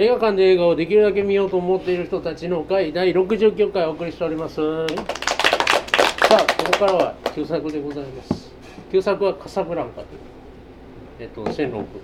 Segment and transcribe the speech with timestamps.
[0.00, 4.54] 映画館で映画をできるだけ見ようと思っている人たちの会第69回お送りしております。
[4.54, 4.62] さ
[6.30, 8.52] あここからは旧作でございます。
[8.92, 10.06] 旧作はカサブランカという
[11.18, 12.00] えっとシェンロン君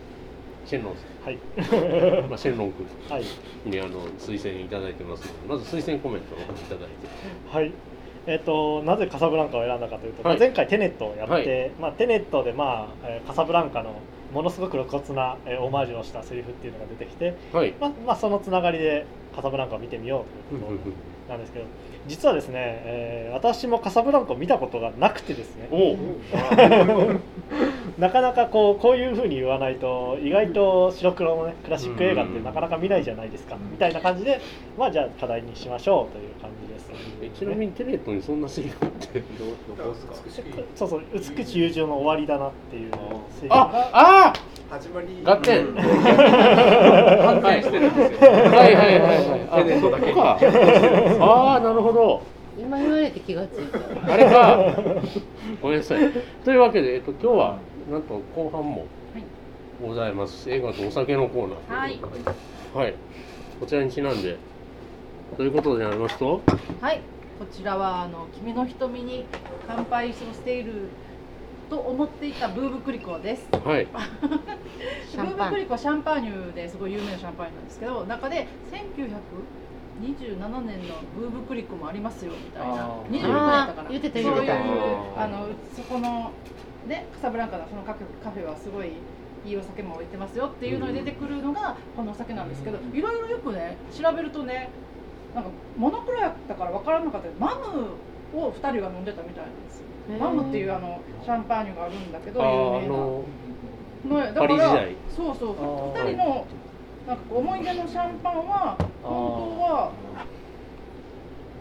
[0.67, 0.95] シェンロン
[1.25, 1.39] はい。
[2.29, 3.25] まあ、シェンロン君はい。
[3.65, 6.87] にあの推薦いただいてますのでまず推薦コメントをいただいて。
[7.49, 7.71] はい。
[8.27, 10.39] えっとなぜカサブランカを選んだかというと、はい。
[10.41, 11.71] 前回テネットをやって、はい。
[11.81, 13.95] まあ、テネットで、まあえーカサブランカの
[14.35, 17.75] ものすごく露骨な、えーオマージュをしたセリフっていうのが出てきて、はい。
[17.81, 21.65] まあまあ、そのつながりでカサブランカを見てみようということなんですけど
[22.07, 25.69] 実はですね、えー私もカサブランカを見たことがなくてですね。
[27.99, 34.41] なかなかこうこういうふうに言わないと意外と白黒のねクラシック映画ってなかなか見ないじゃないですかみたいな感じで
[34.77, 36.74] まあじゃあ課題にしましょうという感じです、
[37.23, 39.23] えちなみにテネットにそんなセリフって？
[40.75, 42.93] そうそう美しい友情の終わりだなっていう
[43.39, 43.55] セリフ。
[43.55, 44.33] あがあ！
[44.71, 45.23] 始まり。
[45.25, 45.73] 合点。
[45.75, 48.31] 反転してるんですよ。
[48.31, 48.37] は
[48.69, 49.49] いはいはいはい。
[49.51, 50.07] あテネットだけ。
[50.07, 50.39] にここか
[51.21, 52.23] ああなるほど。
[52.59, 53.79] 今言われて気がついた。
[54.13, 54.75] あれか。
[55.61, 56.13] ごめんなさい。
[56.45, 57.59] というわけで、えっと、今日は
[57.91, 58.87] なんと後半も
[59.85, 62.01] ございます映画とお酒のコーナーはい
[62.75, 62.95] はい
[63.61, 64.39] こちらにちなんで
[65.37, 66.43] ということでありますと
[66.81, 67.01] はい、
[67.39, 69.25] こちらはあの君の瞳に
[69.67, 70.89] 乾杯をしている
[71.69, 73.49] と思っていたブーブクリコです。
[73.51, 73.89] はい
[75.11, 83.89] シャンパンブーブクリコはシャンパーニュですごい有名なシャンパーニュなんですけど、中で1927年のブーブクリコもありますよみたいなあー26年だったかな。
[83.89, 84.53] あー言ってたそういう
[85.17, 86.31] あのそこの
[86.87, 88.93] ねカサブランカのそのカフェカフェはすごい。
[89.47, 94.71] いいお酒も置いてますよっていうのに出てくるのがこのお酒なんですけど、いろいろよくね調べるとね
[95.35, 99.85] なんかモノクロやったから分からなかったけどマムを2人が飲んでたみたいなんですよ。
[100.21, 102.89] マムっていうあのシャンパーニュがあるんだけどあ有名な。
[102.89, 103.25] の
[104.09, 104.95] のだパリ時代。
[105.17, 106.47] そうそうあー2人の
[107.09, 109.93] なんか思い出のシャンパンは本当は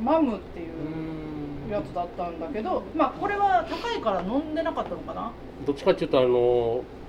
[0.03, 5.31] マムっていうやつだったんだけどまあこれは高いから飲んでなかったのかな。
[5.65, 7.02] どっちかっていうとあのあ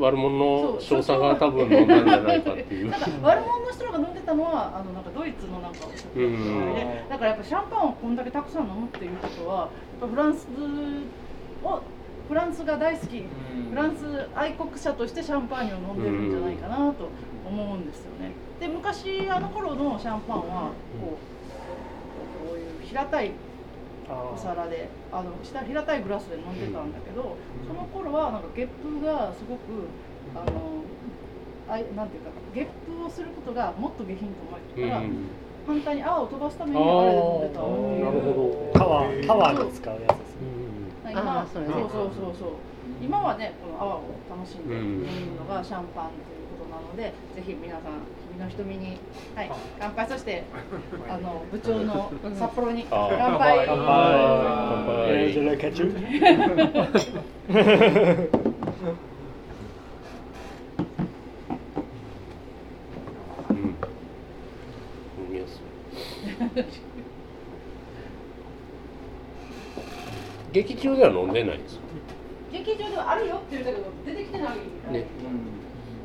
[0.00, 2.90] 悪者の少佐が多分飲んだんじゃないかっていう。
[2.90, 9.68] なんか悪者の人が飲んでたのはあのなんかドイツのなんかでだからやっぱシャンパンをこんだけたくさん飲むっていうことはやっ
[10.00, 10.46] ぱフランス
[11.64, 11.82] を
[12.28, 13.24] フランスが大好き。
[13.70, 17.08] フランス愛国者としてシャンパーニュを飲んでるんじゃないかなと
[17.46, 18.32] 思うんですよね。
[18.60, 21.16] で昔あの頃のシャンパンはこ
[22.46, 23.32] うこういう平たい
[24.08, 24.88] お皿で。
[25.12, 27.36] あの下平たいグラスで飲んでたんだけど、
[27.66, 29.88] その頃はなんかゲップがすごく
[30.34, 30.84] あの
[31.68, 35.28] あいなんていうかゲップをすることがもっと下品と思われてたから、うん。
[35.66, 37.60] 反対に泡を飛ばすためにあれで飲んでた。
[37.60, 41.12] っていうなるほタワータワーに使うやつですね。
[41.12, 42.52] 今そうそうそうそう
[43.00, 48.98] 今はねこの泡を楽しんで飲むのがシャンパンということなので、ぜひ皆さん君の瞳に、
[49.34, 50.44] はい、乾杯そして
[51.08, 53.64] あの部長の札幌に乾杯乾杯。
[53.66, 53.86] 乾杯。
[55.10, 56.98] えーじゃあキャッチュ
[63.48, 63.74] うん飲
[65.30, 65.60] みやす
[66.60, 66.64] い
[70.52, 71.80] 劇中では飲んでないんですよ。
[72.52, 74.48] 劇場ではあるよって言ったけど出てきてない
[74.92, 75.04] ね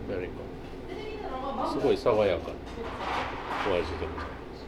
[0.09, 0.33] 誰か
[0.89, 2.53] 出てきたのはマンゴーすごい爽やかな
[3.67, 4.65] お味でございます。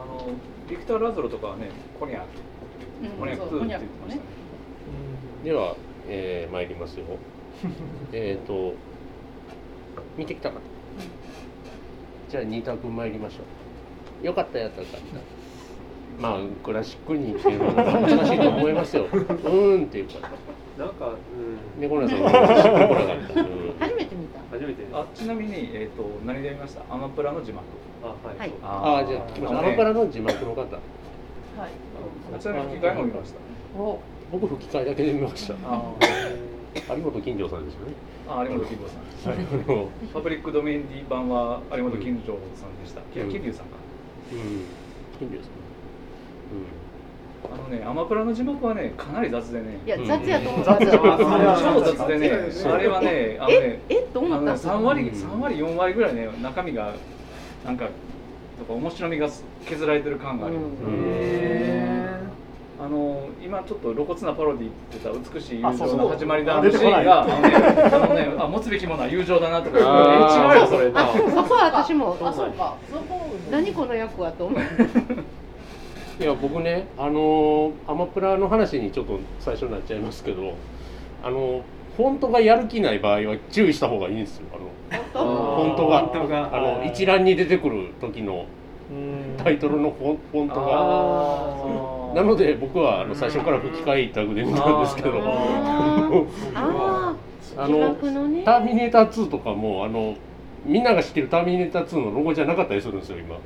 [0.00, 0.30] あの
[0.70, 2.22] ビクター・ラゾロとかはね、コニャ
[3.18, 4.20] コニャクって言ってましたね。
[5.42, 5.74] では、
[6.06, 7.06] えー、参りますよ。
[8.12, 8.74] えっと
[10.16, 10.60] 見てきたか
[12.28, 13.36] じゃあ2択参りましょ
[14.22, 14.26] う。
[14.26, 16.22] よかったやったらかった。
[16.22, 19.06] まあクラシックにっていうのは難しいと思いますよ。
[19.10, 20.30] うーんっていうか
[20.78, 24.38] なんか、うん、猫村さんもクラシック来なかった、うん初めて見た。
[24.50, 26.82] 初めてあちなみに、えっと何で見ました？
[26.92, 27.64] アマプラの字幕。
[28.02, 28.52] あはい、はい。
[28.62, 30.62] ああじゃあアマプラの字幕の方。
[30.62, 30.70] はい。
[32.34, 33.78] あちなみに吹き替えも見ました？
[33.80, 34.00] お。
[34.32, 35.54] 僕吹き替えだけで見ました。
[35.64, 35.82] あ
[36.96, 37.92] 有本金城さんですよね。
[38.28, 39.34] あ有本金城さん。
[39.34, 39.86] はい。
[40.14, 43.00] パブリックドメイン D 版は有本金城さんでした。
[43.12, 43.76] 金龍さんか。
[44.32, 44.38] うん。
[45.18, 45.52] 金城さん
[47.44, 49.78] あのねアマプラの字幕はねかなり雑でね。
[49.86, 50.74] いや雑やと思った。
[50.74, 52.30] 雑や超雑でね、
[52.64, 56.94] あれはね、あのえね、えと思った三割、うん三割、四割ぐらいね、中身が。
[57.64, 57.88] なんか。
[58.58, 59.28] とか、面白みが
[59.66, 60.82] 削られてる感があります。
[60.82, 61.98] うん
[62.80, 72.16] あの今ちょっと露骨なパロディって言った美しい友情の始まりだあのシーンがあのねあのねあ持つべきものは友情だなとか違うよそれあ、そこは私も。
[72.22, 74.60] あそうかそこ何この役はと思う。
[76.20, 80.54] いや僕ねあのアマプラの話にちょっと最初になっちゃいますけど
[81.22, 81.62] あの
[81.96, 84.44] フォントがやる気ない場合は注意した方がいいんですよ。
[84.52, 86.00] あのフォントが。
[86.00, 86.56] フォントが。
[86.56, 88.46] あの一覧に出てくる時の
[88.90, 90.54] うんタイトルのフォンフォント
[92.14, 92.22] が。
[92.22, 95.12] なので僕はあの最初から吹き替えタグで見たんですけど。
[96.54, 97.16] あ
[97.68, 98.42] の幕のね。
[98.44, 100.14] ターミネーター2とかもあの
[100.64, 103.36] みんなが知ってるターミネーター2のロゴじゃなかったりするんですよ今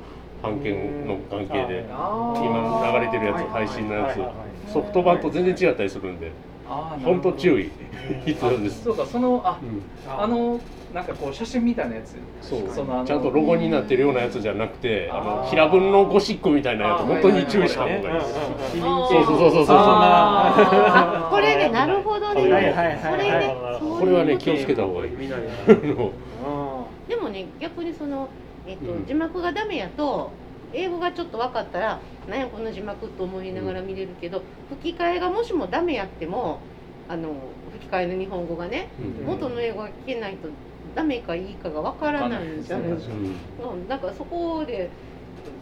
[0.43, 4.71] 版権の関係で今流れてるやつ配信のやつ。
[4.71, 6.31] ソフト版と全然違ったりするんで
[7.03, 7.65] 本当注意。
[7.65, 7.71] うん。
[8.25, 8.83] 必要です。
[8.83, 9.81] そうかそのあうん。
[10.11, 10.59] あの
[10.93, 12.17] なんかこう写真みたいなやつ。
[12.41, 12.61] そう。
[13.05, 18.33] ちゃんとロゴになってるようなやつじゃなくてあの平文のゴシックみたいなやつ本当に注意した方がいいです。
[18.33, 19.77] そうそうそうそうそう。
[19.77, 23.79] あこれねなるほどね、はいはいはい。
[23.79, 25.11] これはね気をつけた方がいい。
[27.07, 28.27] でもね逆にその、
[28.67, 29.05] えっとうん。
[29.05, 30.31] 字幕がダメやと
[30.71, 36.59] 英語がちょっと分かったら何やこの字幕と思いながら見れるけど、吹き替えがもしもダメやっても
[37.07, 37.33] あの
[37.71, 39.25] 吹き替えの日本語がねうん。
[39.25, 40.47] 元の英語が聞けないと
[40.95, 43.13] ダメかいいかが分からないんじゃないですか。
[43.13, 43.17] う
[43.67, 44.89] んうん、だからそこで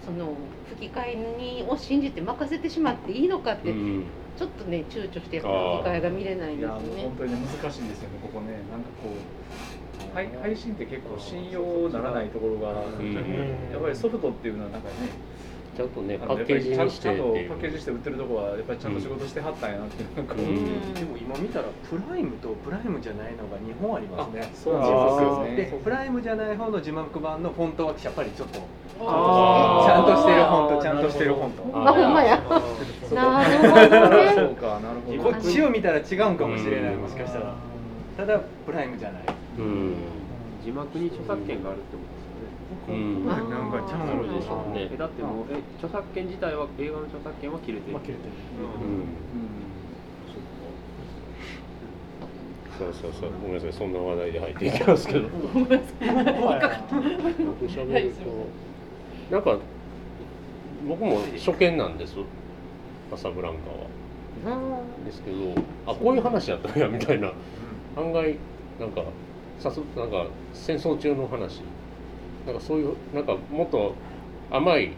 [0.05, 0.33] その
[0.69, 4.05] 吹き替えにを信じて任せてしまっていいのかって、うん
[4.37, 5.83] ちょっとね躊躇して吹きあー。
[5.83, 7.03] 替えが見れないんですよね。
[7.03, 7.17] 本。
[7.17, 8.53] 当にね難しいんですよねここね。
[8.71, 9.40] なんかこう
[10.13, 13.13] 配配信って結構信用ならないところが、ん。
[13.71, 14.93] やっぱりソフトっていうのはなんかね
[15.75, 17.09] ちゃんとねあパッケージにして。
[17.09, 20.93] ってちゃんというパッケージして売ってるところはやっぱりちゃんと仕事してはったんやなっていうなんか、うん。
[20.93, 24.51] でも今見たらプライムとプライムじゃないのが2本ありますね。
[24.53, 24.91] そうなんです
[25.23, 25.43] よ。
[25.43, 25.55] ね。
[25.55, 31.63] でプライムじゃない方の字幕版のフォントはやっぱりちょっとちゃんとしてるフォントちゃんとしてるフォント。
[31.73, 32.41] ああほんまや。
[33.07, 34.33] そうなるほどね。
[34.35, 37.55] そうかなるほどこっちを見たら違うんかもしれないうんもしかしたら。
[38.17, 39.23] ただプライムじゃない
[39.57, 39.95] うん。
[40.63, 42.99] 字幕に著作権があるってことですよね。
[42.99, 43.25] うん。
[43.25, 44.89] なんかちゃんとでしょうね。
[44.91, 47.93] えだってもうえ著作権自体は映画の著作権は切れてる。
[47.93, 48.31] まあ切れてる。
[48.61, 49.05] うん。
[52.77, 53.31] そうそうそう。
[53.41, 53.73] ごめんなさい。
[53.73, 55.29] そんな話題で入っていきますけど。
[55.29, 55.65] 僕
[57.67, 59.57] 喋るとなんか
[60.87, 62.15] 僕も初見なんです。
[63.11, 64.55] カサブランカは。
[64.55, 65.53] あですけど
[65.85, 67.33] あこういう話やったんやみたいな。
[67.97, 68.37] 案外
[68.79, 69.03] なんか
[69.61, 71.61] さすなんか戦争中の話。
[72.47, 73.93] なんかそういうなんかもっと
[74.49, 74.91] 甘い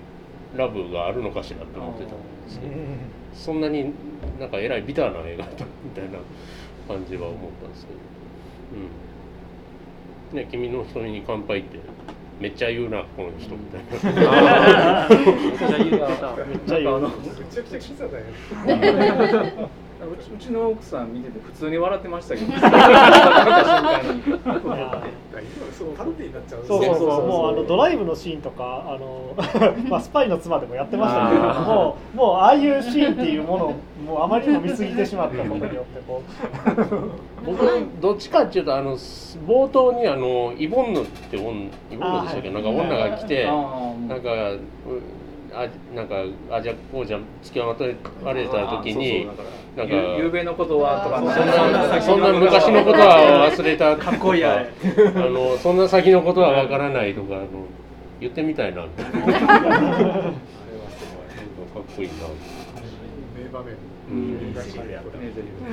[0.55, 2.15] ラブがあるのかしらって思ってたんで
[2.47, 2.71] すけど。
[3.33, 3.91] そんなに
[4.39, 6.19] なんかえらいビターな映画だったみたいな
[6.87, 7.99] 感じは思ったんですけど。
[10.31, 10.37] うん。
[10.37, 11.79] ね君の瞳に乾杯って
[12.39, 13.83] めっちゃ言うなこの人みたい
[14.15, 15.09] な。
[15.09, 15.17] め
[15.55, 17.09] っちゃ言うためっちゃ言うな。
[17.09, 17.13] め
[17.51, 19.69] ちゃくちゃキザだよ。
[20.05, 22.51] うちうちの奥さん見てて普通に笑ってましたけど。
[25.73, 26.65] そうパロディになっちゃう。
[26.67, 27.27] そうそう。
[27.27, 29.35] もうあのドライブのシーンとかあの
[29.89, 33.73] まあスパイの妻でもやってましたけどもうもうああいうシーンっていうものを
[34.05, 37.43] もうあまりにも見過ぎてしまったことによってこう。
[37.45, 37.65] 僕
[38.01, 44.59] どっちかっていうとあの冒頭にあのイボンヌって女イボンヌでしたっけ、なんか女が来て、なんかう
[45.55, 46.15] あなんか
[46.49, 47.75] あじゃこうじゃ付き合わ
[48.33, 49.27] れた時に
[49.75, 49.93] なんか
[50.43, 53.95] のことはとかそんなそんな昔のことは忘れた。
[53.97, 54.65] かっこいいあ
[55.29, 57.47] のそんな先のことはわからないとかあの
[58.19, 58.81] 言ってみたいな。
[58.81, 60.21] かっあれは
[60.89, 61.05] す
[61.73, 61.83] ごい。
[61.95, 62.13] こいいな。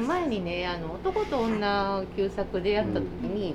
[0.07, 3.55] 前にねあの男と女旧作でやった時に、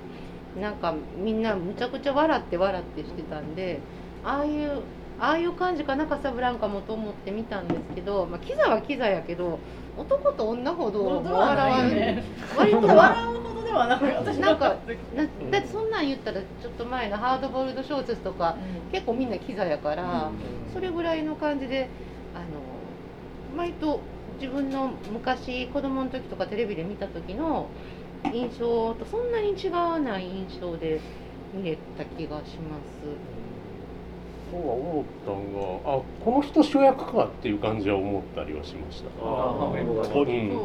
[0.60, 3.80] なんかみんなむちゃくちゃ笑って笑ってしてたんで
[4.24, 4.82] ああいう
[5.20, 9.60] ああいう感じかなカサブランカもと思って見たんですけど、まあ、キザはキザやけど
[9.98, 12.24] 男と女ほど笑わないね。
[12.58, 14.76] 割と笑わうほどではなく私なんか
[15.16, 18.58] なだってそんなん言ったらちょっと前のハードボイルド小説とか
[18.92, 20.30] 結構みんなキザやから、
[20.74, 21.88] それぐらいの感じで
[22.34, 24.02] あの割と
[24.42, 27.70] 自分の昔子供の時とかテレビで見た時の
[28.34, 31.00] 印象とそんなに違わない印象で
[31.54, 33.35] 見れた気がします。
[34.52, 35.60] そうは思ったんが
[35.98, 39.10] あこの人主役かっていう感じは思ったりはしました。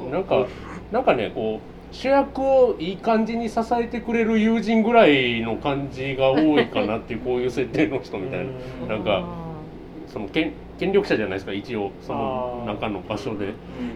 [0.07, 0.47] うん、なんか
[0.93, 8.47] なんかねこう主役をいい感じに支えてくれる友人ぐらいの感じが多いかなっていうこういう設定の人みたい
[8.89, 8.97] な。
[8.97, 9.25] なんか
[10.07, 11.91] その権権力者じゃないですか一応。
[12.03, 13.55] その中の場所で。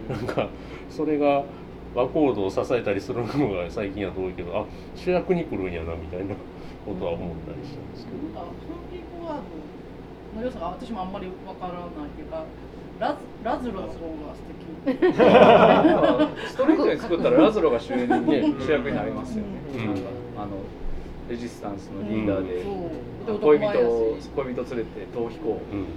[0.09, 0.49] なんか
[0.89, 1.43] それが
[1.95, 4.65] 和コードを支えたりするのが最近は多いけどあ
[4.95, 6.35] 主役に来るんやなみたいな
[6.85, 8.17] ことは思ったりしたんですけど。
[8.31, 12.45] なんかホームピークワードの良さが私もあんまりわからないっていうか
[12.99, 14.65] ラズラズロの方が素敵。
[14.85, 19.85] ストレートに作ったらラズロが主演に、ね、主役になりますよね、うん。
[19.85, 20.01] なんか
[20.37, 20.51] あの
[21.29, 23.39] レジスタンスのリーダーで、そう。
[23.39, 24.29] 恋人をし。
[24.29, 25.87] 恋人連れて逃避行、うん。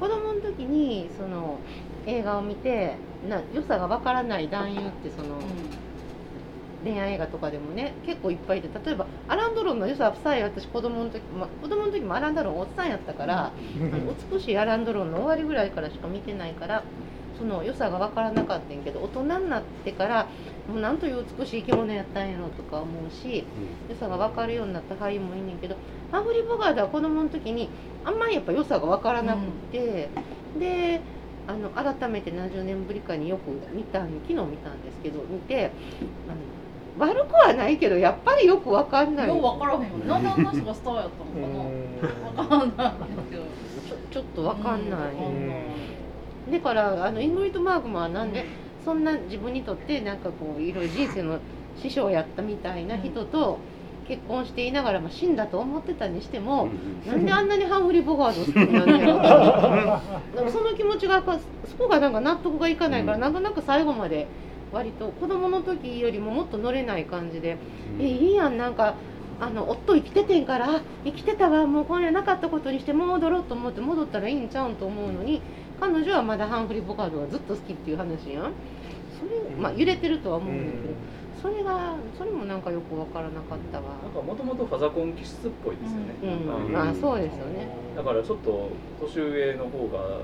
[0.00, 1.58] 子供の時にその
[2.06, 2.96] 映画を見て
[3.28, 5.38] な良さがわからない男優ってその、
[6.84, 13.52] 恋愛映画とかでもね結構いっぱいいて例えばアラン・ドロンの良ささえ私子供の時、まあ、子供の時もアラン・ドロンおっさんやったから
[14.30, 16.84] 美しいアラン・ドロンの終わりぐらいからしか見てないから
[17.38, 20.28] その良さが分からなかったんやけど大人になってから
[20.68, 23.44] もうなんという美しい生き物やったんやろとか思うし
[23.88, 25.76] 良さが分かるようになった俳優もいいねんけど
[26.12, 27.68] ハンフリー・ボガードは子供の時に
[28.04, 29.40] あんまりやっぱ良さが分からなく
[29.72, 30.10] て、
[30.58, 31.00] で
[31.46, 35.72] あの改めて何十年ぶりかによく見たん昨日見たんですけど見て
[36.28, 36.36] あの
[36.98, 39.28] 悪くはないけどやっぱりよく分かんない。
[39.28, 42.44] よう分からへんよなんであんな人がスターやったのかな。
[42.44, 46.52] 分かんないけどちょちょっと分かんない、うん。
[46.52, 48.44] だからあのイングリッド・バーグマンはなんで
[48.84, 51.38] そんな自分にとってなんかこういろいろ人生の
[51.80, 53.58] 師匠やったみたいな人と
[54.06, 56.68] 結婚していながら、まあ、死んだと思ってたにしても、
[57.06, 59.16] なんであんなにハンフリー・ボガード好きになんねやろ
[60.36, 63.22] なんかその気持ちがそこがなんか納得がいかないから、うん。
[63.22, 64.28] なんとなく最後まで
[64.74, 67.56] 割と子供の時よりももっと乗れない感じで、
[68.00, 68.96] えいいやんなんか
[69.40, 75.42] あの夫生きててんからあ生きてたわもう今夜なかったことにして戻ろうと思って戻ったらいいんちゃうんと思うのに
[75.80, 78.52] 彼女はまだハンフリー・ボガードがずっと好きっていう話やん。
[79.18, 80.94] それまあ揺れてるとは思うんだけど、
[81.42, 83.84] それがそれもなんかよくわからなかったわ。
[84.02, 86.72] なんかもともとファザコン気質っぽいですよね、うん、なんか。
[86.86, 87.68] まあそうですよね。
[87.96, 90.20] だからちょっと年上の方が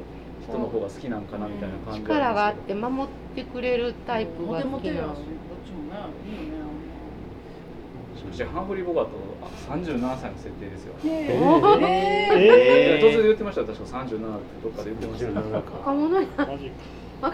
[0.51, 5.15] 人の方が好きなんかなみたいな感じ力があって守ってくれるタイプモが好きなテモテやしこっ
[5.67, 6.71] ちもねいいよね
[8.17, 9.11] けどしかしハンフリー・ボガート
[9.43, 12.99] あ37歳の設定ですよ、え。
[12.99, 13.67] え途中で言ってましたよ。
[13.69, 14.19] 確か37って
[14.63, 15.35] どっかで言ってましたよ。
[15.53, 16.27] 若者に？
[17.21, 17.31] マ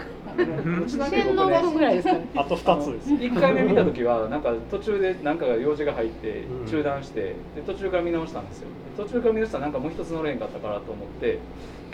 [0.85, 2.27] ジちなみに洗脳僕ね後ぐらいですかね。
[2.35, 3.09] あと2つです。
[3.13, 8.67] 1回目見た時はなんか途中で何かが用事が入ってうん中断してで途中から見直したんですよ。
[8.97, 11.39] で途中から見直したらなんかもう一つ乗れんかったからと思って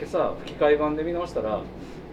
[0.04, 1.62] 今朝吹き替え版で見直したら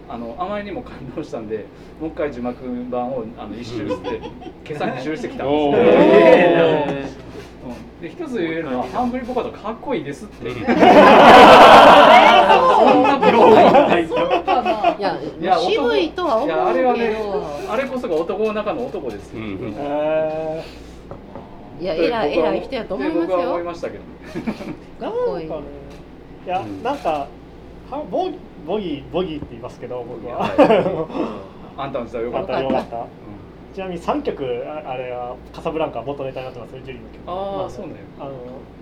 [0.07, 1.65] あのあまりにも感動したんで
[1.99, 4.21] もう一回字幕版をあの一周して
[4.65, 7.21] 今朝二周してきたんおですよ
[8.01, 10.51] で一つ言えるのはハンブリー・ボカートかっこいいですって。
[10.51, 10.73] そんな
[13.19, 14.05] ことない。
[14.97, 16.67] いやいや渋いとは思うけど。
[16.67, 17.15] あれはね
[17.69, 19.31] あれこそが男の中の男です
[21.79, 25.81] いや偉い偉い人やと思います僕は思いよましたけどー、なんかね
[26.45, 27.27] いや、うんなんか
[27.97, 30.41] はボギボギーボギーって言いますけど僕は、
[31.77, 32.61] あんたの時代よよかかった。
[32.61, 33.05] よかった。
[33.73, 37.21] ちなみに3曲ああれはカサブランカ元ネタになってますねジュリーの曲。
[37.27, 38.31] ああそうねあの、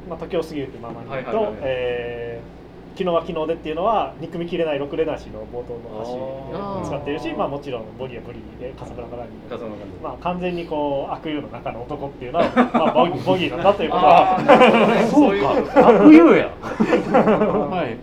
[0.09, 2.59] まあ、時を過ぎるっていうままに言うと、はいはえー
[2.97, 6.17] 昨日は昨日でっていうのは憎みきれないロクレナーシの冒頭の歌詞
[6.53, 6.81] あー。
[6.81, 15.87] を使ってるしまあ、もちろんボギーはブリーでカサブランカランニング風の感じまあ、完全にこう悪友の中の男っていうのは、まあ、ボギー ボギーなんだということあはそそうか。
[15.87, 16.49] 悪友や。
[16.59, 17.95] はい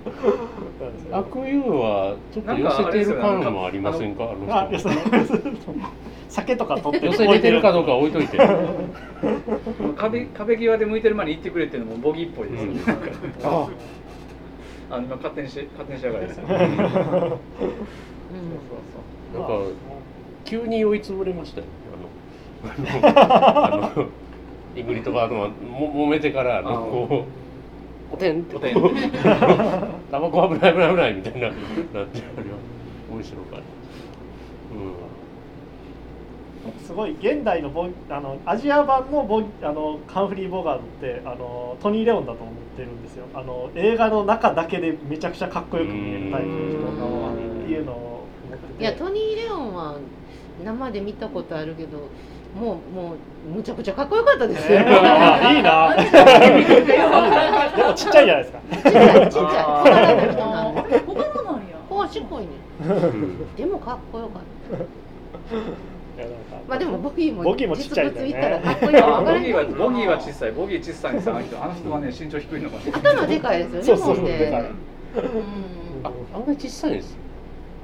[0.86, 1.16] なんですよ。
[1.18, 4.30] 悪友はちょっと寄せてる感もありませんか？
[4.30, 4.54] あの人。
[4.54, 4.88] あ寄せ
[6.28, 7.06] 酒とか取って。
[7.06, 8.38] 寄せれてるかどうかは置いといて。
[9.96, 13.10] 壁壁際で向いてる前に行ってくれっていうのもボギーっぽいですよね、なんか。
[13.44, 13.68] あ
[14.88, 16.56] あの今勝手にし勝手にしやがりですようん。
[16.58, 16.76] なんか
[20.44, 21.66] 急に追いつぶれましたよ。
[22.64, 24.06] あの あのあの
[24.76, 27.30] イグリッド・バードマンも揉めてからあのこう
[28.12, 28.40] おてん。
[28.40, 28.74] っておてん。
[30.10, 32.06] タバコ危ない危ない危ないみたいななってあれは
[33.10, 33.66] 面白かった。
[36.84, 43.26] すごい現代のボあのアジア版のボあのハンフリー・ボガードってあのトニー・レオンだと思ってるんですよ。
[43.34, 47.32] あの映画の中だけでめちゃくちゃかっこよく見えるタイプの人
[47.62, 48.26] っていうのを
[48.80, 49.96] いやトニー・レオンは
[50.64, 52.08] 生で見たことあるけど
[52.56, 55.94] もうもうむちゃくちゃかっこよかったですよ、えーいいな。
[57.76, 58.58] でもちっちゃいじゃないですか。
[58.72, 58.94] ちっちゃい
[59.24, 61.00] ちっちゃい。
[61.06, 61.62] 小柄な人なん。
[62.42, 62.48] いね。
[62.80, 63.54] うん。
[63.56, 64.42] でもかっこよかっ
[64.78, 65.56] た。
[66.66, 70.52] まあでもボギーもボギーもちっかっこいいからんギーはボギーは小さい。
[70.52, 74.60] ボギー小さいんですあの人あの人はね身長低いのかな頭でかいですよねそうそうそうででかい。
[74.60, 74.68] うん。
[76.04, 77.25] ああんまり小さいんです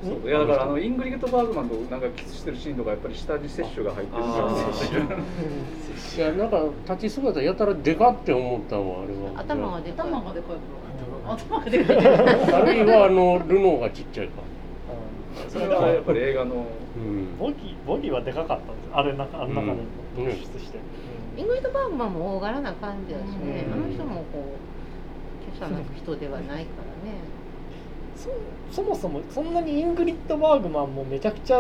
[0.02, 5.18] そういやだからあのイングリッド・バーグマンとなんかキスしてるシーンとかやっぱり下に摂取が入ってるから
[6.16, 6.50] いやなん。
[6.50, 10.62] か立ち姿やたらでかって思ったのはあれは頭がでかい頭がでかいか
[11.24, 11.96] ら頭がでかい
[12.52, 14.42] あるいはあのルノーがちっちゃいか
[15.48, 16.66] それはやっぱり映画の。
[16.96, 17.38] うん。
[17.38, 19.80] ボギーボギーはでかかったんですあれなあの中で
[20.18, 20.26] うん。
[20.28, 20.78] 突出して、
[21.38, 23.72] イングリッド・バーグマンも大柄な感じだしね、うん。
[23.72, 24.44] あの人もこ
[25.56, 26.66] う華奢な人ではないからね
[28.16, 28.30] そ
[28.70, 31.58] そもそもそんなにイングリッド・バーグマンもめちゃくちゃ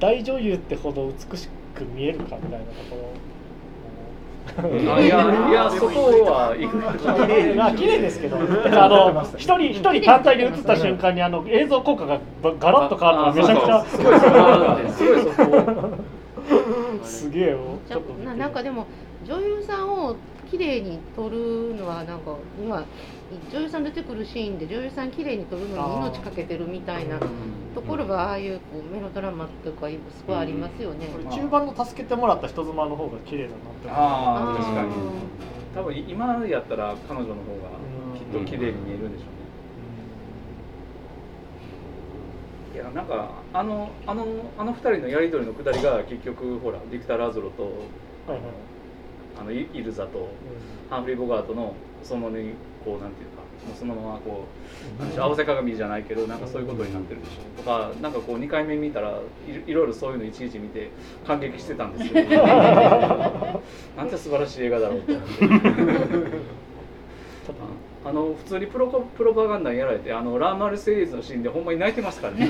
[0.00, 3.32] 大女優ってほど美しく見えるかみたいなところ。
[4.58, 5.08] あ いやい
[5.52, 8.40] や そこは綺麗ですけど、 あ
[8.88, 13.84] の一人一人単体で映った瞬間にあの映像効果がばガラッと変わるのがめちゃくちゃ。
[13.84, 14.32] すごいそこ
[14.88, 15.88] すごいそこ。
[17.04, 17.58] すげえよ。
[17.88, 18.86] ちょっとななんかでも
[19.24, 20.16] 女優さんを
[20.50, 22.84] 綺麗に撮るのはなんか今
[23.52, 27.18] 女優さん出てくるシーンで女優さん綺麗に撮るのに命かけてるみたいな
[27.74, 29.96] ところがああいうこうメロドラマとかす
[30.26, 31.06] ごいありますよね。
[31.06, 34.88] これ中盤の助けてもらった人妻の方が綺麗だなってああ確かに。
[34.88, 34.92] あ
[35.74, 37.70] 多分今やったら彼女の方が
[38.18, 39.42] きっと綺麗に見えるんでしょうね。
[42.74, 44.26] いやなんかあのあの
[44.58, 47.72] あの二人のやり取りのくだりが結局ほらビクター・ラズロとはい
[48.32, 48.40] はい
[49.42, 50.28] あのイイルザと
[50.88, 54.44] ハンフリー・ボガートのそのねこうなんていうかもうそのままこ
[55.16, 57.62] う合わせ鏡じゃないけどなんかそういうことになってるでしょ。
[57.62, 60.90] とかなんかこう2回目見たらいいろいろそういうのいちいち見て
[61.26, 62.30] 感激してたんですけど
[63.96, 65.12] なんて素晴らしい映画だろうって。
[68.04, 72.48] ああの普通にプロコプロパガンダにやられてあのラーマルセリーズのシーンでほんまに泣いてますからね。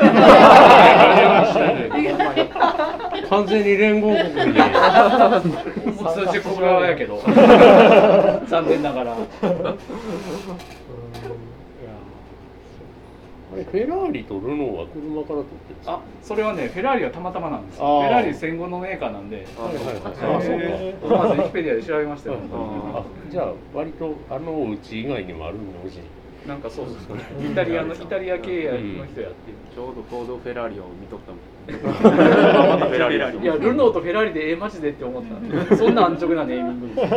[3.28, 4.52] 完全に連合国に
[6.02, 7.22] もう通じ国側やけど。
[8.48, 9.16] 残念ながら
[13.52, 15.92] あれフェラーリとルノーは車から撮ってるんですか？
[15.92, 17.84] あそれはねフェラーリはたまたまなんですよ。
[17.84, 18.08] あー。
[18.08, 19.36] フェラーリ戦後のメーカーなんで。
[19.36, 19.96] はいはいはい
[20.34, 21.06] ああそうへか。
[21.16, 22.38] まずウィキペディアで調べましたよ。
[22.94, 25.62] あじゃあ割とあのお家以外にもあるの？
[25.86, 26.00] うち
[26.46, 27.20] なんかそうですね
[27.52, 28.64] イタリアのイタリア系
[28.98, 31.40] の人やってちょうどフォード・フェラーリを見とったもん。
[31.70, 35.76] フェラーリいやルノーとフェラーリでええマジでって思ったんで。
[35.76, 37.12] そんな安直なネーミングです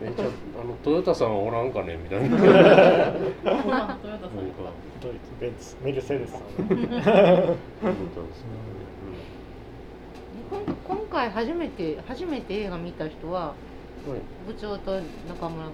[0.00, 2.36] めっちゃあのトヨタさんはおらんかねみたいな。
[2.38, 3.98] トヨタさん。
[5.00, 6.34] ドイツベンツメルセデス
[10.50, 13.54] 今今回初めて初めて映画見た人は
[14.46, 15.66] 部長と中村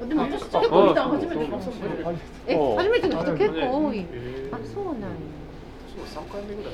[0.00, 5.02] 君でも私結構見たの初めてかもしれないえあ初めての人結構多いえあそうなん。
[5.02, 5.06] や
[6.06, 6.72] そう3回目ぐらい。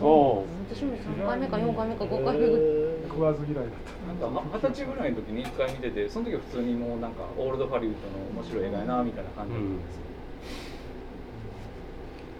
[0.00, 3.10] お私も3回目か4回目か5回目ぐらい。
[3.10, 3.64] 食わず嫌いだっ
[4.06, 8.06] なんか二十歳ぐらいの時に一回見ててその時は普通にもうなんかオールドハリウッド
[8.38, 9.54] の面白い映画やなみたいな感じ。
[9.54, 9.76] だったん。
[9.76, 10.10] ですよ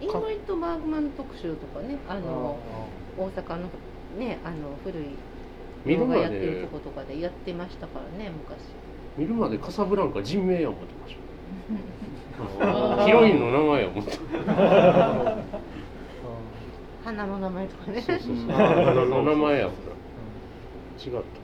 [0.00, 2.59] イングリッド・バーグマン特集とかねあの
[3.18, 3.68] 大阪の
[4.18, 5.05] ねあの古い
[5.85, 8.59] 見るま動画やってるでとことかでやってましたからね昔。
[9.18, 11.20] 見るまでカサブランカ人名や思ってました。
[13.05, 14.12] ヒロインの名前や思って
[17.04, 18.02] 花の名前とかね。
[18.02, 18.46] そうそうそう。
[18.48, 19.92] 花の名前やもんな
[21.04, 21.40] 違った。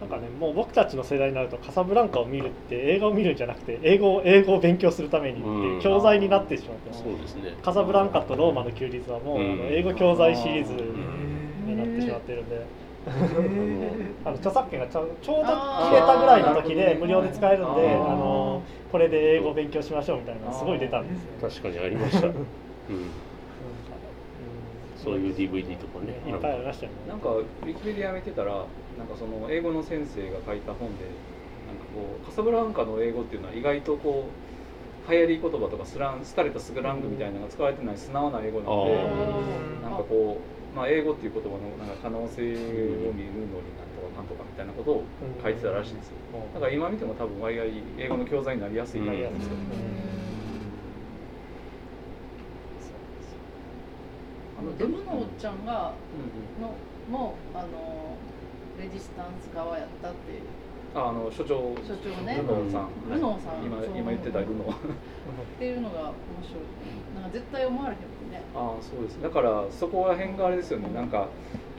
[0.00, 7.02] なんかねもう僕たちの世代になるとカサブランカを見るって映画を見るんじゃなくて英語を英語を勉強するためにっていう教材になってしまってます。
[7.02, 7.58] そうですね。
[7.62, 12.66] カサブランカとローマの休日はもう、うんあの英語教材シリーズうんになってしまってるんで、
[13.06, 13.10] あ
[14.24, 15.52] あの著作権がちょちょうど
[15.88, 21.34] 切れたぐらいの時で無料で使えるんであのこれで英語を勉強しましょうみたいなのがすごい出たんですよ。
[21.42, 22.34] の確かにありました、うん、
[22.88, 23.12] うん
[25.02, 27.08] そういう DVD とかねいっぱいありましたよね。
[27.08, 28.52] なんかウィキペディア見てたら
[28.98, 31.04] なんかその英語の先生が書いた本で
[31.66, 34.28] なんかこうカサブランカの英語っていうのは意外とこ
[35.08, 45.04] う流行り言葉とかスラン廃れたスラングみたいなのが使われてない素直な英語なのであなんかこう、まあ、英語っていう言葉のなんか可能性を見るのになんとかなんとかみたいなことを
[45.42, 46.14] 書いてたらしいんですよ。
[46.54, 47.64] だから今見ても多分割合
[47.98, 49.38] 英語の教材になりやすいなりやすい。
[49.38, 50.19] ですよ
[54.60, 56.76] あのデムのおっちゃんがうんの
[57.10, 58.16] もあの
[58.78, 60.40] レジスタンス側やったっていう。
[60.94, 61.74] ああの所長。
[61.80, 62.36] 所長ね。
[62.36, 62.88] ルノーさん。
[63.08, 63.64] ルノーさん。
[63.64, 64.72] 今今言ってたルノー。
[64.72, 64.74] っ
[65.58, 66.12] ていうのが面
[66.44, 66.62] 白い。
[67.14, 68.42] なんか絶対思われへんもんね。
[68.54, 69.22] ああそうです。
[69.22, 70.92] だからそこら辺があれですよね。
[70.94, 71.28] なんか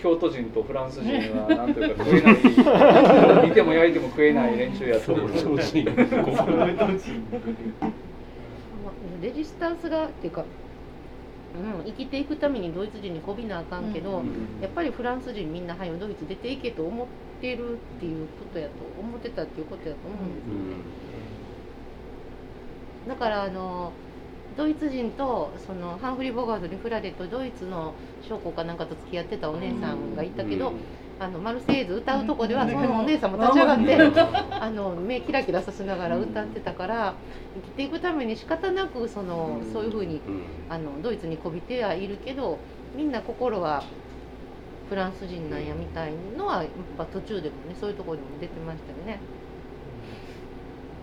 [0.02, 2.32] 京都人とフランス人は なんというか食えな
[3.44, 3.50] い。
[3.50, 5.30] 見ても焼いても食えない連中やと思う。
[9.22, 10.44] レジスタンスがっていうか、
[11.54, 14.24] うん、生きていくためにドイツ人にこびなあかんけど、
[14.62, 17.08] やっぱりフランス人みんな「はよドイツ出ていけ」と思っ
[17.42, 20.84] てるっていうことやと思ってたっていうことやと思うんですよね。
[23.08, 23.92] だからあの
[24.58, 30.74] ドイツ人とそのハンフリー・ボガードに振られとドイツの将校かなんかと付き合ってたお姉さんがいたけど、
[31.22, 33.96] あのマルセイユズ歌うとこではそのお姉さんも立ち上がって、
[34.60, 37.14] あの目キラキラさせながら歌ってたから
[37.54, 40.20] 生きていくために仕方なくそのそういうふうに
[40.68, 42.58] あのドイツにこびてはいるけど
[42.98, 43.84] みんな心は
[44.90, 46.66] フランス人なんやみたいのはやっ
[46.98, 49.20] ぱ途中でもねそういうところにも出てましたよね。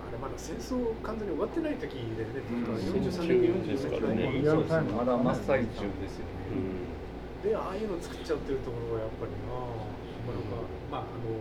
[0.03, 2.75] あれまだ戦争完全に終わってない時でね、うん。
[2.75, 6.99] 43年戦中ですからねリアルタイムまだ真っ最中ですよね、
[7.45, 9.98] でああいうの作っちゃうっていうところはやっぱりな
[10.33, 10.57] なんか
[10.91, 11.35] まああの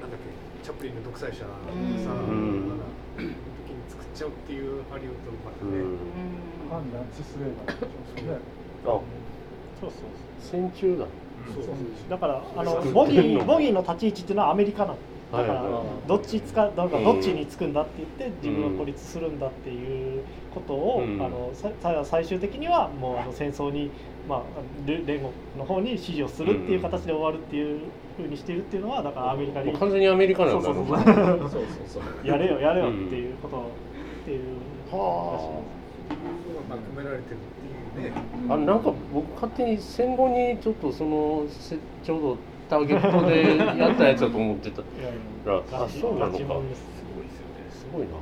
[0.00, 0.28] なんだっけ
[0.62, 2.84] チャップリンの独裁者がさ、うんまだ
[3.16, 4.82] 時に作っちゃうっていう。
[4.90, 5.98] ハリウッドのまたね、うんうん
[6.70, 8.38] 反ナチス映画ですよね。
[8.84, 9.02] あそう
[9.80, 9.90] そう。
[10.40, 11.06] 戦中だ
[11.52, 11.74] そうそう
[12.08, 12.80] だからあの。
[12.92, 14.96] ボギーボギーの立ち位置っていうのはアメリカなの。
[15.32, 15.62] だから
[16.06, 20.22] どっちつかだかどっちにつくんだって言って自分は孤立するんだっていう
[20.54, 21.20] ことを、うん。
[21.20, 23.90] あのささ最終的にはもうあの戦争に、
[24.28, 24.40] まあ、
[24.86, 27.80] 連連合の方に支持をするっていう形で終わるっていう
[28.16, 30.96] ふうにしてるっていうのはだからアメリカに完全にアメリカなんだそうそうそう。
[30.96, 32.26] そうそうそう。
[32.26, 34.40] やれよやれよっていうことっていう
[34.90, 35.62] は
[36.68, 38.12] まとめられてるっていうね。
[38.48, 44.80] ああなんか僕勝手に戦後にちょっとそのせちょうどターゲットでやったやつだと思ってた。
[44.80, 45.12] いやい
[45.44, 46.32] らやあそうなのか。
[46.32, 46.80] ガチもんです。
[46.82, 48.14] すごいな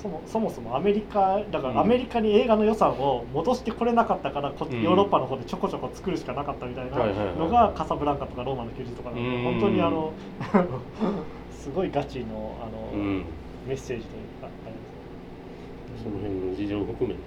[0.00, 1.74] そもそもそもアメリカだかうん。
[1.74, 4.82] らアメリカに映画の予算を戻してこれなかったからこうん。
[4.82, 6.96] ヨーロッパの方でちょこちょこ作るしかなかったみたいな
[7.34, 9.44] のがカサブランカとかローマの休日とかなんでうん。
[9.44, 10.12] 本当にあの
[11.52, 13.24] すごいガチのあの、うん
[13.68, 16.04] メッセージというかあれです。
[16.04, 17.20] その辺の事情を含めて。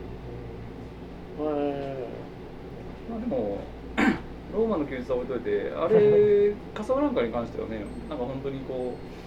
[1.40, 2.08] へ
[3.10, 3.58] まあでも
[4.54, 9.23] ローマの休日は置いといてあれ カサブランカに関してはねなんか本当にこう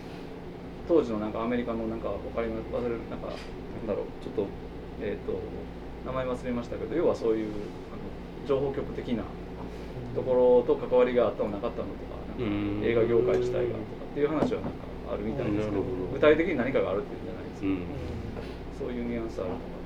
[0.89, 4.47] 当時のなんかアメリカのなんか他に忘れるなんかなんだろうちょっと
[5.03, 5.39] えっ、と
[6.07, 7.49] 名前忘れましたけど要はそういう
[7.93, 9.25] あの情報局的な
[10.15, 12.81] ところと関わりがあったのなかったのとかなんうん。
[12.81, 17.79] か映画業界自体がとかっていう話はなんかあるみたいですけど具体的に何かがあるっていうんじゃないですか、うん。
[18.79, 19.77] そういうニュアンスあるのか。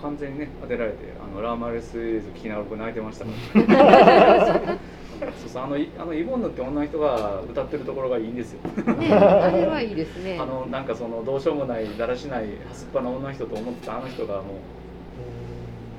[0.00, 3.30] 完全にね当てられてあのラーマレスエイズ聞きながら僕泣いてましたか
[3.74, 4.78] ら
[5.18, 8.60] そうそうあのイあのイボンヌって女の人が歌ってるところがいいんですよ。
[8.94, 10.38] ねあれはいいですね。
[10.38, 14.54] あのなんかそのどうしようもないだらしないはすっぱな女の人と思ってたあの人がも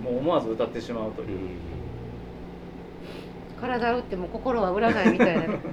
[0.01, 1.27] うもう思わず歌ってしまうという。
[1.29, 1.57] う、ん。
[3.59, 5.41] 体打っても心は売らないみたいな。
[5.43, 5.67] そうなんか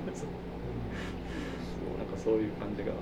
[2.16, 2.96] そういう感じがね。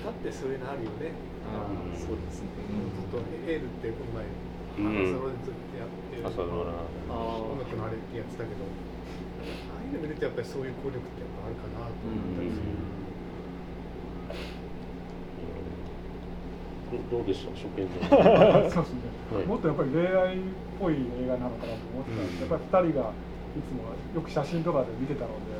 [0.00, 1.12] 歌ってそういうのあるよね。
[1.48, 2.48] ああそうですね、
[2.92, 4.28] ずっとエールってこの前
[4.78, 5.00] うん。
[5.00, 6.76] 朝ドラでずっとやって朝ドラ
[7.08, 8.68] あ音楽のあれってやってたけど
[9.96, 12.68] いうの見るとやっぱりそういう効力ってやっぱあるかなと思ったりする、
[17.12, 17.52] ど どうでした？
[17.52, 18.00] 初見で。
[18.70, 19.46] そうですね、はい。
[19.46, 20.40] もっとやっぱり恋愛っ
[20.80, 22.50] ぽい映画なのかなと思ってたんです、うん。
[22.50, 23.12] やっぱり2人が
[23.56, 23.82] いつも
[24.14, 25.56] よく写真とかで見てたので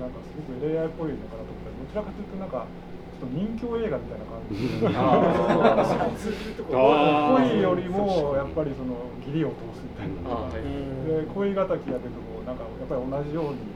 [0.00, 2.64] なんかすごく恋愛っぽいのかなと思ったらどちらかというとなんか
[3.20, 4.88] ちょっと人気映画みたいな感じで
[6.72, 10.64] 恋よりもやっぱりその義理を通すみたいな、あはい。
[10.64, 11.60] で恋敵
[11.92, 13.72] やけどもなんかやっぱり同じように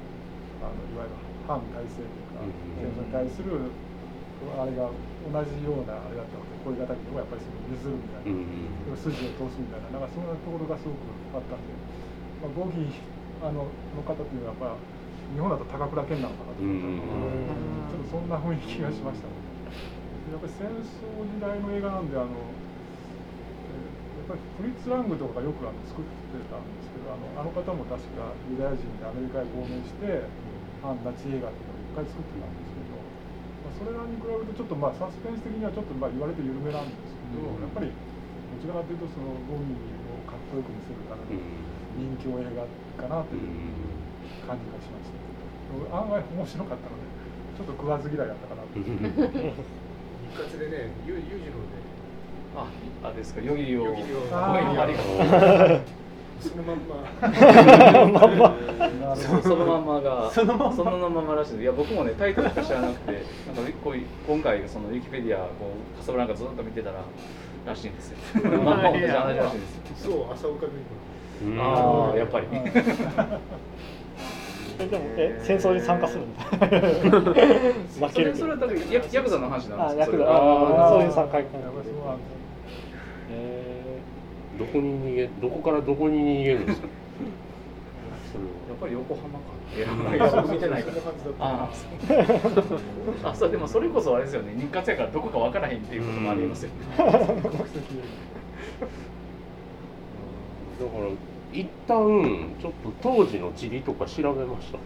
[0.62, 3.70] あのいわゆる反体制というかうん戦争に対する
[4.59, 8.37] あれが同じようなあれだったので恋敵をやっぱりその譲るみたいな。
[8.37, 10.96] うん筋を通すみたいな、なんかそんなところがすごく
[11.35, 11.72] あったんで、
[12.40, 12.92] まあ、ボギー
[13.42, 14.81] あのの方っていうのはやっぱ
[15.35, 17.44] 日本だと高倉健なのかなと思ったので、
[17.90, 19.35] ちょっとそんな雰囲気がしましたね。
[20.33, 22.33] やっぱり戦争時代の映画なんで、あの
[24.37, 30.27] フリッツ・ラングとかがよくあの作ってたんですけど、あのあの方も確かユダヤ人でアメリカへ亡命して、
[30.83, 33.01] 反ナチ映画っていうのをいっぱい作ってたんですけど、
[33.64, 39.81] まあ、それらに比べるとちょっとまあサスペンス的にはちょっとまあ言われて緩めなんですけど、やっぱりどちらかというとそのボギー
[40.14, 41.40] をかっこよく見せるための
[41.97, 42.66] 人気映画
[43.01, 43.49] かなという
[44.47, 45.25] 感じがしました。
[45.90, 47.07] 案外面白かったので、
[47.57, 48.79] ちょっと食わず嫌いだったかなと。
[48.79, 48.90] 一
[50.35, 51.79] 括でねユユージので
[52.57, 52.67] あ
[53.09, 53.40] あですか。
[53.40, 53.85] ヨギを。
[53.87, 54.29] ヨギを。
[54.33, 55.81] あありがとう
[56.40, 56.97] そのまんま。
[58.21, 60.77] まんまそそのまんまがそのまんま。
[60.77, 61.62] そのままらしいです。
[61.62, 63.17] いや僕もねタイトルしか知らなくてな
[63.62, 67.03] んかこう今回そのウィキペディアこうカサブランカずっと見てたら
[67.67, 68.19] らしいんですよ。
[68.61, 70.12] まんま同じ話らしいんですよ。
[70.12, 70.73] そう朝岡美
[71.61, 72.47] ああやっぱり。
[74.77, 76.43] えでもえ戦争に参加するんだ
[78.09, 80.25] 負けるそれそれは多分ヤヤクザの話なんですよあヤクザ。
[80.27, 81.38] あーそういう参加
[83.31, 83.99] え
[84.59, 86.89] どこに逃げどこからどこに逃げるんですか？
[88.69, 89.45] やっぱり横浜か。
[90.53, 90.97] 見てないから。
[91.41, 91.69] あ
[93.25, 94.55] ああそうでもそれこそあれですよね。
[94.59, 96.77] 日活やからどこかわからへんっていうこともありますよね。
[96.97, 97.09] だか
[100.99, 101.09] ら
[101.53, 104.79] 一旦ちょっと当時の地理とか調べました。
[104.79, 104.81] あ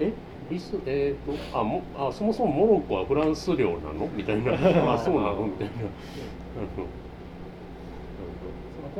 [0.00, 0.12] え？
[0.50, 4.06] リスえっ、とあもあそもそもモロッコはフランス領なの？
[4.14, 4.52] みたいな。
[4.94, 5.46] あそうなの？
[5.46, 5.72] みたいな。
[6.76, 6.82] そ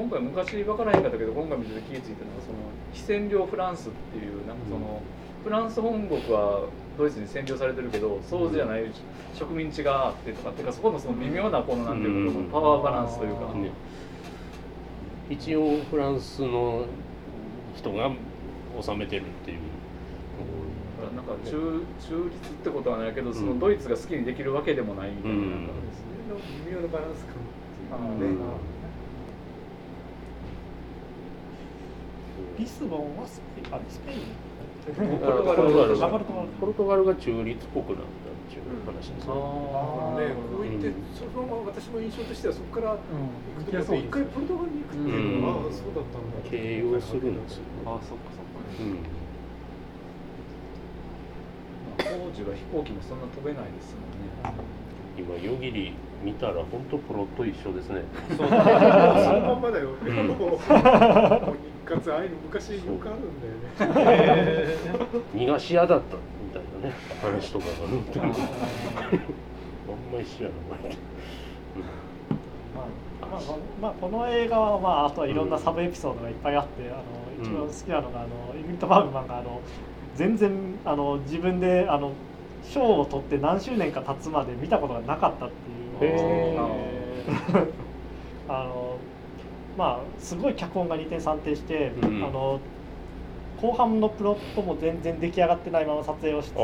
[0.00, 1.02] の今回昔分からへん。
[1.02, 2.58] かったけど今回見てて気が付いたのはその
[2.92, 4.56] 非占領フランスっていうなん。
[4.56, 5.00] かその、
[5.44, 6.66] フランス本国は
[6.98, 8.90] ドイツに占領されてるけどそうじゃない
[9.34, 12.02] 植民地があってとかっていうかそこのその微妙なこのなん。
[12.02, 12.46] ていうか、うん。
[12.46, 13.70] パワーバランスというか、ね
[15.28, 16.84] 一応フランスの
[17.74, 18.10] 人が
[18.80, 19.58] 治めてるっていう
[21.26, 25.66] か中中立ってことはないけどそのドイツが好きにできるわけでもないみたいな,、うんなん。
[25.66, 25.72] か
[26.66, 27.34] 微妙なバランス感
[27.92, 28.12] あー。
[28.12, 28.42] うんね。
[32.58, 34.18] リスボンはスペインあれスペイン？
[34.86, 35.98] ポルトガル。
[35.98, 36.08] が
[36.60, 38.06] ポルトガルが中立っぽくなったっ
[38.48, 39.32] ていう話ですね。
[39.32, 42.96] あね、こう言って、そのまま私の印象としてはそこから行
[43.66, 47.62] くとこ一回ポルトガルに行くっていうのは、ああそうだったんだ経由するんですよ。
[47.84, 48.62] あそっかそっか。
[48.78, 49.02] うん。
[51.98, 54.76] 当時は飛行機もそんな飛べないですもんね
[55.18, 58.02] 今夜霧見たら本当プロット一緒ですね。
[58.28, 60.64] そうそのまんまだよ、ねうんもう日
[61.84, 64.76] 活ああいうの昔よくあるんだよね、
[65.34, 68.24] 逃がし屋だったみたいなね話とかが載ってる。
[68.26, 70.54] あんまり知らな
[70.90, 70.96] い。
[72.74, 73.40] まあまあ
[73.80, 77.02] まあ、この映画は、まあ、あとはいろんなサブエピソードがいっぱいあって、あの
[77.42, 79.60] 一番好きなのが、あのイグリット・バーグマンがあの
[80.16, 80.50] 全然
[80.84, 82.12] あの自分であの
[82.64, 85.50] 賞を取って何周年か経つまで見たことがなかったっ
[86.00, 86.58] ていう
[88.48, 88.96] あの
[89.76, 92.24] まあすごい脚本が二転三転して、うん。
[92.24, 92.60] あの
[93.60, 96.54] 後半のプロットも全然出来上がってないまま撮影をしつつ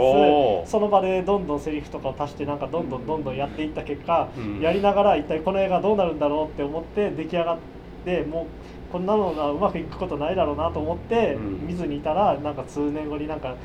[0.71, 4.61] その場でどんどんセリフとかを足してなんかどんどんどんどんやっていった結果、うん。
[4.61, 7.59] やりながら一体この映画どうなるんだろうって思って出来上がっ
[8.05, 8.47] てもう
[8.93, 11.67] こんなのがうまくいくことないだろうなと思ってうん。
[11.67, 13.57] 見ずにいたらなんか数年後になんか。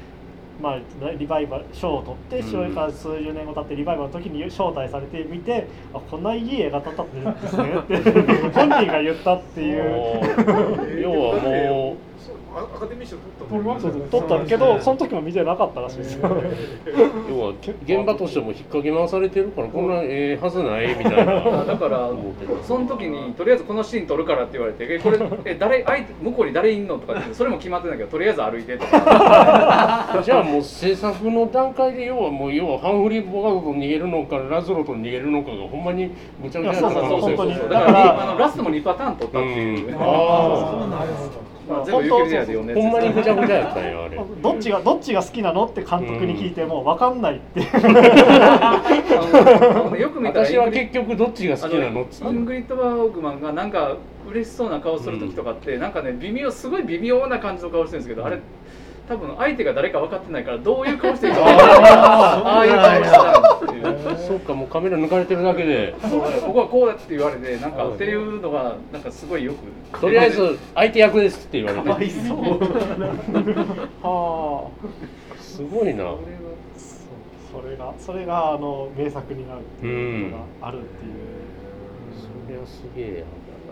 [0.60, 0.80] まあ、
[1.20, 2.52] リバイバル賞を取ってうん。
[2.52, 8.12] それから数十年後経ってリバイバルの時に招待されてみてあこんないい映画だったんですねって
[8.50, 11.00] 本人が言ったっていう。
[11.00, 12.07] 要はもう
[12.56, 16.14] アアカデミー賞取ったそうそう取ったけどその時も見てなかったらしいです。
[16.16, 16.30] よ
[17.30, 21.66] 要は現場としても引っ掛け回されてるからこんなええはずないみたいな。
[21.66, 22.10] だから
[22.64, 37.70] その時にとりあえずこのシーン撮るからって言われてえこれえ誰相手向こうに誰いんのとかってそれも決まってないけどとりあえず歩いてとか じゃあもう制作の段階で要はもう要はハンフリー・ボガードと逃げるのかラズロと逃げるのかがほんまにむちゃくちゃやった可能性そうそうそう。
[37.70, 39.94] だからあのラストも2パターン撮ったっていう、うん。
[39.94, 44.18] まああ、全部ユーキリネアで読んでほんまにぐちゃぐちゃやったんやあれ。
[44.42, 47.60] どっちがどっちが好きなのって監督に聞いても分かんないって。
[50.00, 53.98] よく見たら私は結局どっちが好きなのっつってイングリッド・バーグマンがなんか
[54.30, 58.40] 嬉しそうな顔する時とかって、なんかね微妙すごい微妙な感じの顔してるんですけど、あれ
[59.08, 61.92] 多分相手が誰か分かってないからどういう顔してるか分かんない。
[61.92, 64.28] ああいう顔したっていう。
[64.28, 65.96] そうかもうカメラ抜かれてるだけで。
[66.02, 66.22] そう。
[66.42, 70.00] ここはこうだって言われてなんかっていうのがなんかすごいよく。
[70.00, 71.88] とりあえず相手役ですって言われて。
[71.88, 72.60] かわいそう。
[74.04, 75.42] はあ。
[75.42, 76.16] すごいな。
[77.50, 81.14] それがそれがあの名作になるっていうのがあるっていう、
[82.14, 83.22] そりゃすげえや。
[83.22, 83.26] だ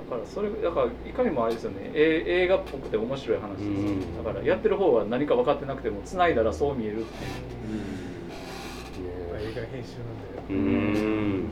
[0.06, 1.92] からそれだからいかにもあれですよね。
[1.94, 4.24] え映画っぽくて面白い話ですよ、うん。
[4.24, 7.32] だからやってる方は何か分かってなくても繋いだらそう見えるっていう。
[9.38, 10.44] 映画編集なんだよ。
[10.50, 11.46] うーん。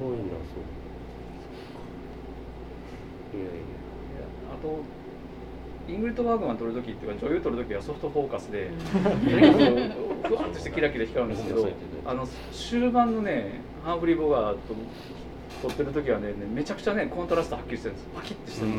[0.00, 0.60] おもろいなそ
[3.36, 3.38] う。
[3.38, 3.48] いやい
[4.52, 4.82] あと
[5.88, 8.70] イングリッド・バーグマン撮る時っていうか女優撮る時はソフトフォーカスで
[10.28, 11.68] ふわっとしてキラキラ光るんですけど
[12.04, 14.74] あの終盤のねハンフリー・ボガートと
[15.62, 18.08] 撮ってる時はねめちゃくちゃねコントラストはっきりしてるんです。
[18.14, 18.74] パキッとしてるん。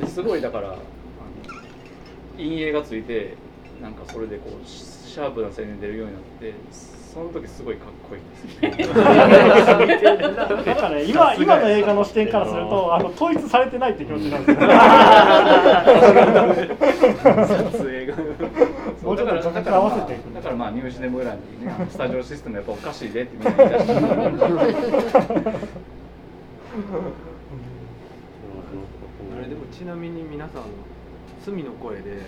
[0.00, 0.78] ですですごいだからあの
[2.36, 3.34] 陰影がついて
[3.82, 6.54] なんかそれでこうシャープな青年出るようになって
[7.12, 14.66] その時すごいかっこいいですだから今今の映画の視点からするとあの統一されてないって気持ちなんですよ。
[17.24, 18.16] 撮影が
[19.02, 23.92] もうちょっと合わせていくらまあニューシネムぐらいにねスタジオシステムやっぱおかしいでってみんな言い出して
[29.36, 30.62] あれでもちなみに皆さん
[31.44, 32.22] 隅の声で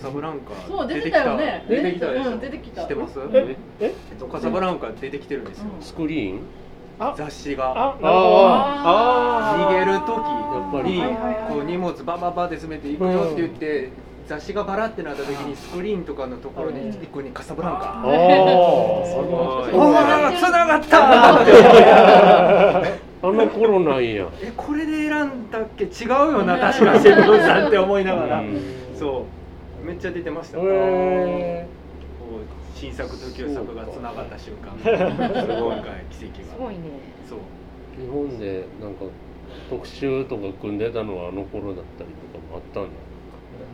[0.00, 1.64] カサブランカそう出てたよね。
[1.68, 2.12] 出てきた。
[2.12, 2.30] でしょ？
[2.32, 2.82] うん出てきた。
[2.82, 3.18] 知ってます？
[3.32, 3.56] え？
[3.80, 3.92] え？
[4.30, 5.64] カサブランカ出てきてるんですよ。
[5.80, 6.40] スクリーン？
[7.00, 7.14] あ。
[7.16, 7.72] 雑誌が。
[7.76, 10.94] ああ逃げるやっぱり。
[10.94, 11.16] 時に
[11.48, 13.90] こう荷物バババって詰めていくよって言って
[14.26, 18.02] 雑誌がバラってなった時にスクリーンとかのところに一個にカサブランあカ。
[18.02, 19.06] あおお
[20.38, 22.78] つながった。
[23.24, 24.26] あの頃なんや。
[24.42, 25.84] えこれで選んだっけ？
[25.84, 28.40] 違うよな確かシェルさんって思いながら。
[28.40, 28.60] うん。
[28.96, 29.24] そ
[29.82, 29.86] う。
[29.86, 30.58] めっちゃ出てました。
[30.58, 34.72] へこえう新作と旧作がつながった瞬間。
[34.82, 34.92] すご
[35.72, 35.76] い
[36.10, 36.54] 奇跡が。
[36.54, 36.80] すごいね。
[37.28, 37.38] そう。
[38.00, 39.04] 日本でなんか
[39.68, 42.88] 特集とか組んでたのはあの頃だったりとかもあったんだ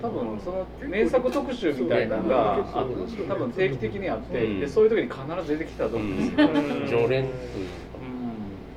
[0.01, 2.85] 多分その名作特集みたいなのがあ
[3.29, 4.61] 多分定期的にあって、うん。
[4.61, 6.49] でそういう時に必ず出てきたと思うんですよ、
[7.03, 7.89] 常連というか。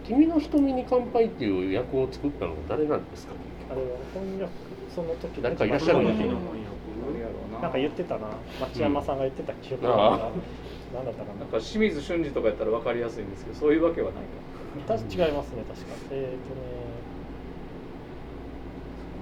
[0.03, 3.33] 君の瞳に乾杯っていう役を作ったのは誰なんですか？
[3.71, 4.51] あれは翻訳
[4.93, 8.27] その時誰かいらっしゃるんですよ何やろうななんか言ってたな。
[8.59, 10.17] 町山さんが言ってた記憶がああな。
[10.17, 10.19] ん。
[11.05, 11.39] だったかな。
[11.39, 14.23] なんか清水俊二とかやったら分かりやすいんですけどそういうわけはない
[14.87, 14.97] か。
[14.97, 15.85] 確か違いますね確か。
[16.11, 16.61] えっ、とね。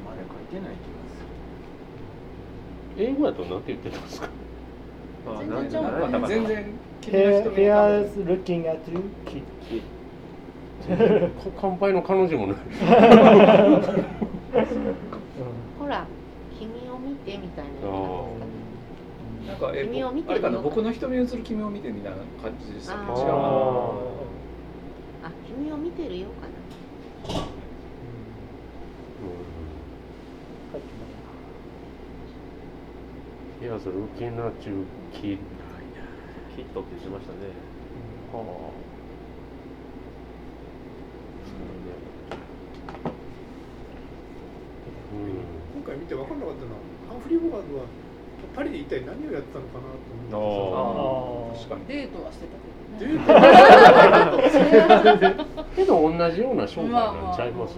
[0.06, 0.99] まあでも書いてない気がす
[2.98, 4.28] 英語やと何て言ってたんですか？
[4.28, 4.32] る
[5.40, 6.20] 全然ちゃうあな。
[6.20, 6.66] まあ全然
[7.02, 9.44] 君の Here, 瞳の here's looking at you, kid.
[11.60, 12.58] 乾杯の彼女もない。
[15.80, 16.06] ほら
[16.58, 18.28] 君を見てみたいなの
[19.48, 19.72] なんか？
[19.74, 20.60] え君を見てあれかな？
[20.60, 23.20] 僕の瞳に映る君を見てみたいな感じでしたっけあー。
[23.20, 23.34] 違うな。
[25.28, 26.54] あ君を見てるよかな
[33.62, 35.38] Here's looking at you kid
[36.56, 37.40] ヒットって言ってましたね。
[38.32, 38.44] はあ。
[45.12, 45.44] うん。
[45.76, 46.78] 今回見て分かんなかったのは
[47.10, 47.86] ハンフリー・ボガードは
[48.56, 52.56] パリで一体何をやってたのかなと思ってああ確かにデートはしてた
[52.98, 53.18] けど
[55.28, 55.46] ね。
[55.76, 56.02] けど。
[56.02, 57.76] 同じような商売なんちゃいます、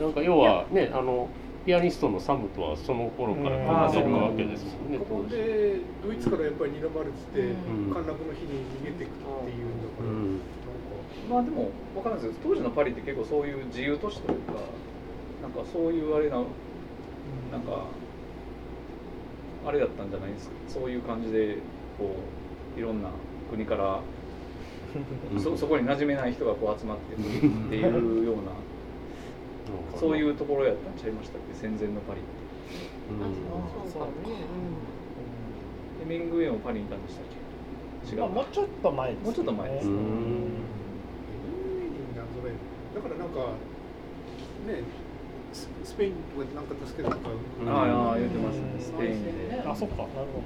[0.00, 1.28] なんか要はねあの
[1.64, 3.56] ピアニストのサムとはその頃から
[3.90, 4.04] 組ん。
[4.04, 7.94] でるわけですよねここでドイツからやっぱり睨まれてて、うん。
[7.94, 10.40] 陥落の日に逃げていくっていうんだから、うん。
[11.30, 14.54] まあでも分からないですけど当時のパリって結構そういう自由都市というか
[15.42, 17.86] なんかそういうあれななんか
[19.64, 20.54] あれだったんじゃないですか？
[20.68, 21.58] そういう感じで
[21.96, 22.10] こ
[22.76, 23.10] ういろんな
[23.50, 24.00] 国から
[25.38, 28.50] そそこに馴染めない人がこう集まってくるっていうような
[29.98, 31.54] そういうところやったんちゃいましたっけ？
[31.54, 32.30] 戦前のパリって。
[33.10, 33.18] うん。
[33.90, 34.36] そうかもね、
[36.00, 38.16] ヘミングウェイもパリにいたんでしたっけ？
[38.16, 39.24] 違うまあ、もうちょっと前です、ね。
[39.24, 39.98] もうちょっと前ですうね
[42.94, 43.38] だからなんか
[44.66, 44.82] ね
[45.52, 47.64] ススペインとかでなんか助けたとか、う。
[47.64, 48.66] んああ言ってますね。
[48.80, 49.62] スペインで。
[49.64, 50.42] あ、そっか、なるほ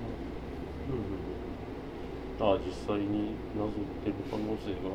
[0.92, 3.72] うんああ実際になぞっ
[4.04, 4.92] てる可能性が。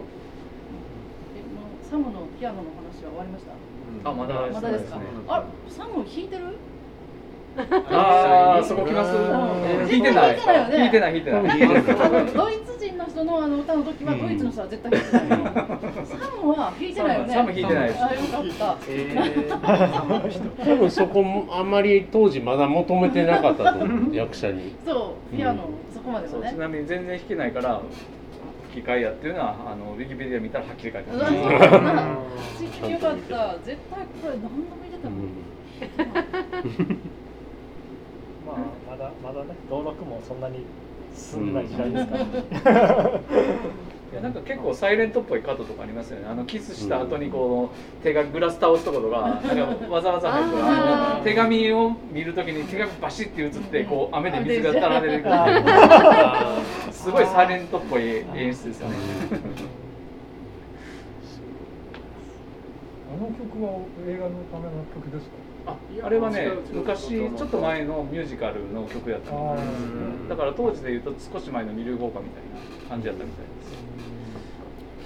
[1.34, 3.54] えもうサムのピアノの話は終わりました？
[4.04, 4.98] あまだまだですか。
[4.98, 5.04] ね。
[5.28, 6.44] あサム弾いてる？
[7.58, 10.38] ああ そこ来ますうん弾いてない。
[10.38, 11.50] 弾いてないよね。
[11.50, 15.30] 弾いてないドイツ人の人のあの歌の時はドイツの人は絶対弾いてない。
[15.30, 15.36] よ、
[16.06, 17.34] サムは弾いてないよね。
[17.34, 18.78] サム弾いてないあよかっ
[20.58, 20.66] た。
[20.66, 24.74] 多分そこもあんまり当時まだ求めてなかったと 役者に。
[24.86, 27.82] そうピアノ、そこまでそうちなみに全然弾けないから
[28.72, 31.30] 吹き替えやっていうのはあのウィキペディア見たらはっきり書いてよかっ
[33.18, 35.28] た絶対これ何度も見てたもん、
[38.48, 38.58] まあ、
[38.92, 40.66] まだ、まだね、登録もそんなに
[41.14, 43.22] 進んでない時代ですから、ね。
[44.12, 46.28] いやなんか結構サイレントっぽいカットとかありますよね。
[46.30, 55.64] あのキスした後にこう手がグラス倒すとことかなんかわざわざ入る手紙を見るときに手がバシッて映ってこう雨で水が垂ら出てくるっていう
[57.02, 58.02] すごいサイレントっぽい
[58.36, 58.96] 演出ですよね。
[63.12, 65.34] あの曲は映画のための曲ですか？
[65.66, 72.44] ああれはね昔ちょっと前のミュージカルの曲やったみたいですだから当時でいうと少し前のミルー豪華みたい
[72.84, 73.72] な感じやったみたいです。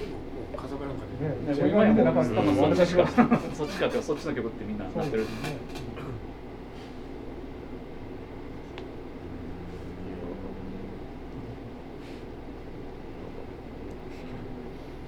[0.06, 0.12] も
[0.54, 1.56] うカサブランカでね。
[1.56, 3.08] でも今やもう多映画見てなかった分そっちしか
[3.54, 5.06] そっちかってそっちの曲ってみんななってる。
[5.08, 5.50] そうですね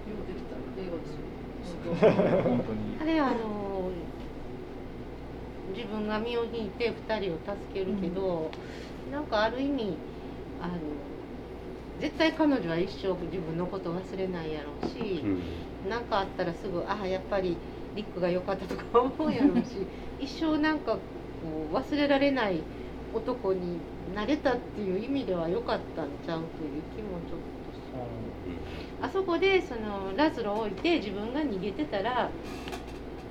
[0.08, 1.18] ようできた映画です
[2.00, 3.92] 本当にあれあの
[5.76, 8.50] 自分が身を引いて2人を助けるけど、
[9.12, 9.98] なんかある意味
[10.62, 10.74] あの
[12.00, 15.24] 絶対彼女は一生自分のこと忘れないやろうし、
[15.90, 17.58] なんかあったらすぐああやっぱり
[17.96, 19.86] リックが良かったとか思うやろうし
[20.20, 21.00] 一生なんかこ
[21.72, 22.62] う忘れられない
[23.14, 23.80] 男に
[24.16, 27.57] なれたっていう意味では良かったんちゃうという気もちょっと。
[29.02, 32.30] あそこでそのラズロを置いて自分が逃げてたら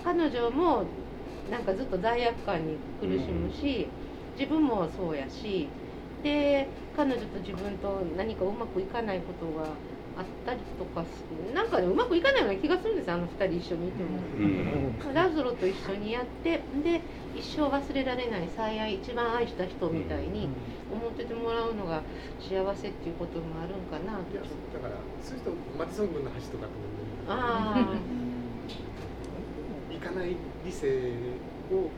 [0.05, 0.85] 彼女も
[1.51, 3.89] なんかずっと罪悪感に苦しむし、
[4.39, 5.69] 自分もそうやし
[6.23, 9.67] で彼女と自分と何かうまくいかないことが
[10.19, 14.19] あったりとかすなんかねうまくいかないような気がするんですあの2人一緒にいても。
[15.13, 17.01] ラズロと一緒にやってで
[17.35, 20.49] 一生忘れられない最愛一番愛した人みたいに
[20.93, 22.03] 思っててもらうのが
[22.39, 24.37] 幸せっていうこともあるんかなと。
[24.37, 26.71] だからそういう人マディソン軍の橋とかと
[27.29, 27.97] ああ
[29.91, 30.89] 行かない理性
[31.73, 31.91] を持っ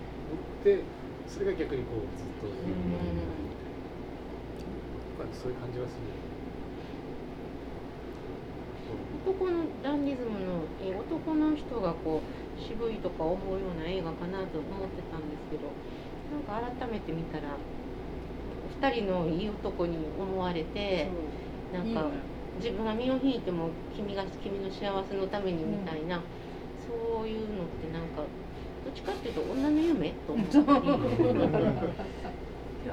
[0.64, 0.80] て
[1.26, 2.46] それが逆にこうずっと、
[5.18, 6.27] まあ、そういう感じはする
[9.28, 15.68] 男のダンディズムのえ男の人がこう渋いとか思うような映画かなと思ってたんですけど
[16.32, 17.56] なんか改めて見たら
[18.80, 21.08] 2人のいい男に思われて
[21.74, 22.08] なんか
[22.56, 26.20] 自分が身を引いても君が君の幸せのためにみたいな、
[26.82, 28.22] そういうのってなんか
[28.84, 30.58] どっちかっていうと女の夢と思って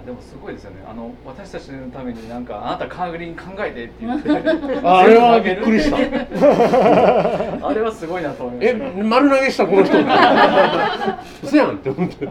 [0.06, 0.84] でもすごいですよね。
[0.88, 4.30] あの私たちのためになんかあなたカーグリン考えてって言って。
[4.86, 5.98] ああれはびっくりした。
[7.68, 9.98] あれはすごいなと思いましえた丸投げしたこの人。
[11.44, 12.28] 嘘やんって思って。
[12.28, 12.30] あ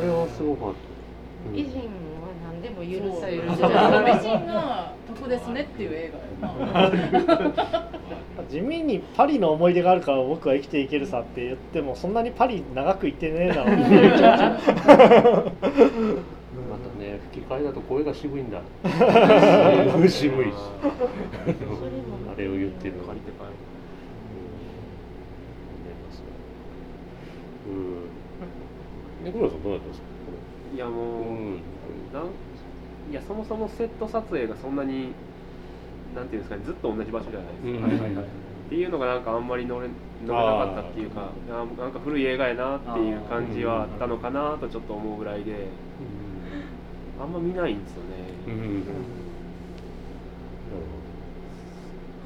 [0.00, 1.82] れはすごかった、美人は
[2.50, 3.42] 何でも許される。
[3.42, 6.12] 美人が得ですねっていう映
[6.42, 7.88] 画やな
[8.44, 13.70] 地味にパリの思い出があるから僕は生きていけるさって言ってもそんなにパリ長く行ってねえなま
[16.78, 18.60] たね吹き替えだと声が渋いんだ。
[20.08, 20.54] 渋いし
[22.30, 23.50] あれを言ってる借りて帰る
[27.66, 29.24] うん。
[29.24, 29.62] 猫村さん。
[29.62, 29.88] どうやったん。
[29.90, 30.06] ですか
[30.74, 31.62] いやもう、うん。
[32.12, 32.24] なん
[33.10, 35.14] いやそもそもセット撮影がそんなに
[36.18, 37.98] なんていうんですかねずっと同じ場所じゃないですか、うん。
[37.98, 38.24] はいはいはい
[38.68, 39.88] っていうのがなんかあんまり乗れ
[40.26, 45.68] 乗れなかったっていうかななんか古い映画やなっていう感じはあったのかなとちょっと思うぐらいで
[47.18, 48.10] あんま見ないんですよね、
[48.46, 48.84] うん。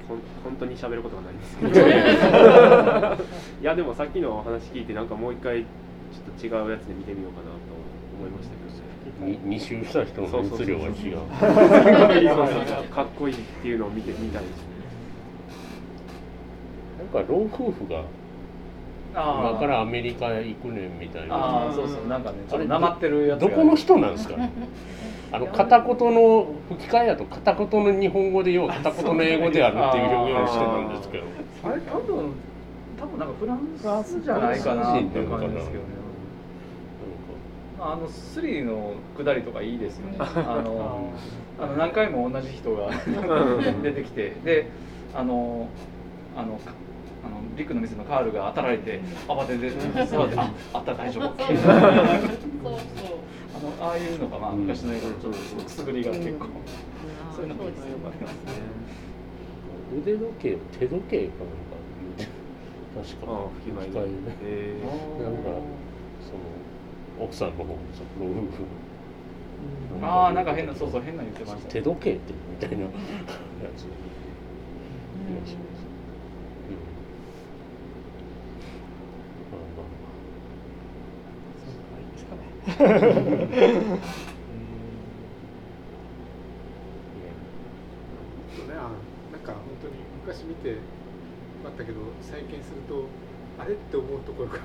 [0.08, 1.56] ほん本当に喋ることがないんです。
[1.58, 3.24] け ど
[3.62, 5.68] いやでもさっきのお話聞いてなんかもう一回ちょ
[6.36, 7.56] っと違うやつで見てみようかなと
[8.18, 8.61] 思いました
[9.22, 11.18] 二周した人の熱量が違う。
[12.92, 14.72] かっこいいっていうのを見てみたいですね
[17.12, 18.04] なんか老夫婦が
[19.12, 21.34] 今からアメリカへ行くねんみたいな。
[21.34, 22.06] ああそうそう。
[22.06, 23.48] なんかねちょなまってるやつが。
[23.48, 24.50] どこの人なんですかね。
[25.32, 31.24] あの片言の吹き替えだと片言の日本語でよう片言の英語であるっていう表現をしてるんですけど。
[31.64, 32.32] あれ多分
[32.98, 36.01] 多分なんかフランスじゃないかなっていう感じですけどね
[37.84, 40.16] あのスリーの下りとかいいですよね。
[40.22, 41.12] あの
[41.58, 42.88] あの何回も同じ人が
[43.82, 44.66] 出てきてで
[45.14, 45.66] あの
[46.36, 46.72] あのか
[47.24, 49.70] あのリクの店のカールが当たられて慌てて
[50.06, 51.24] 座ってああった大丈夫。
[51.24, 51.58] そうそう。
[53.54, 56.46] あのああいうのがまあ昔の映画でちょっとくすぐりが結構、
[57.34, 58.52] そういうのがよくありますね。
[60.00, 63.32] 腕時計手時計かなんか確か。
[63.32, 64.08] ああ吹き替えで。
[64.08, 65.22] ねへー。
[65.22, 65.50] なんか
[67.20, 68.46] 奥さんの方もちょっと老夫
[70.00, 71.68] 婦ああなんか変なそうそう変な言ってました。
[71.70, 72.90] 手時計ってみたいなや
[73.76, 75.86] つ気がします
[76.68, 76.76] うん。
[79.52, 79.86] まあまあ
[81.64, 82.12] そうなん。
[82.12, 83.98] ですかね
[88.56, 88.90] そうね、あ
[89.32, 90.76] なんか本当に昔見て
[91.64, 93.06] あったけど再建すると
[93.58, 94.58] あれって思うところが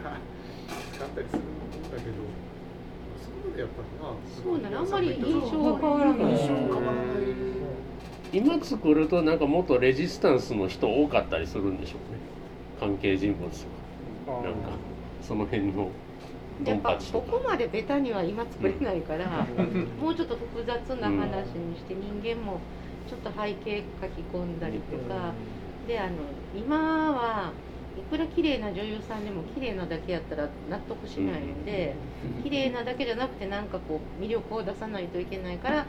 [1.03, 2.15] あったりするんだけど
[3.21, 6.97] そこまでやっぱりなそうなのあんまり印象が変わらない印象変わらない
[8.33, 12.19] 今作るとなんかもっとレジスタンスの人多かったりするんでしょうね
[12.79, 14.69] 関係人物とかなんか
[15.21, 15.89] その辺の
[16.63, 19.45] ドンやっぱパチとかここまでベタには今作れないから、
[20.01, 22.59] もうちょっと複雑な話にして人間も
[23.07, 25.33] ちょっと背景書き込んだりとか、
[25.87, 26.11] であの
[26.55, 27.51] 今は
[27.97, 31.95] いくら綺麗な女優さんでも綺麗なだけやったら納得しないんで、
[32.43, 35.85] 綺麗なだけじゃなくてなんかこう魅力を出さないといけないから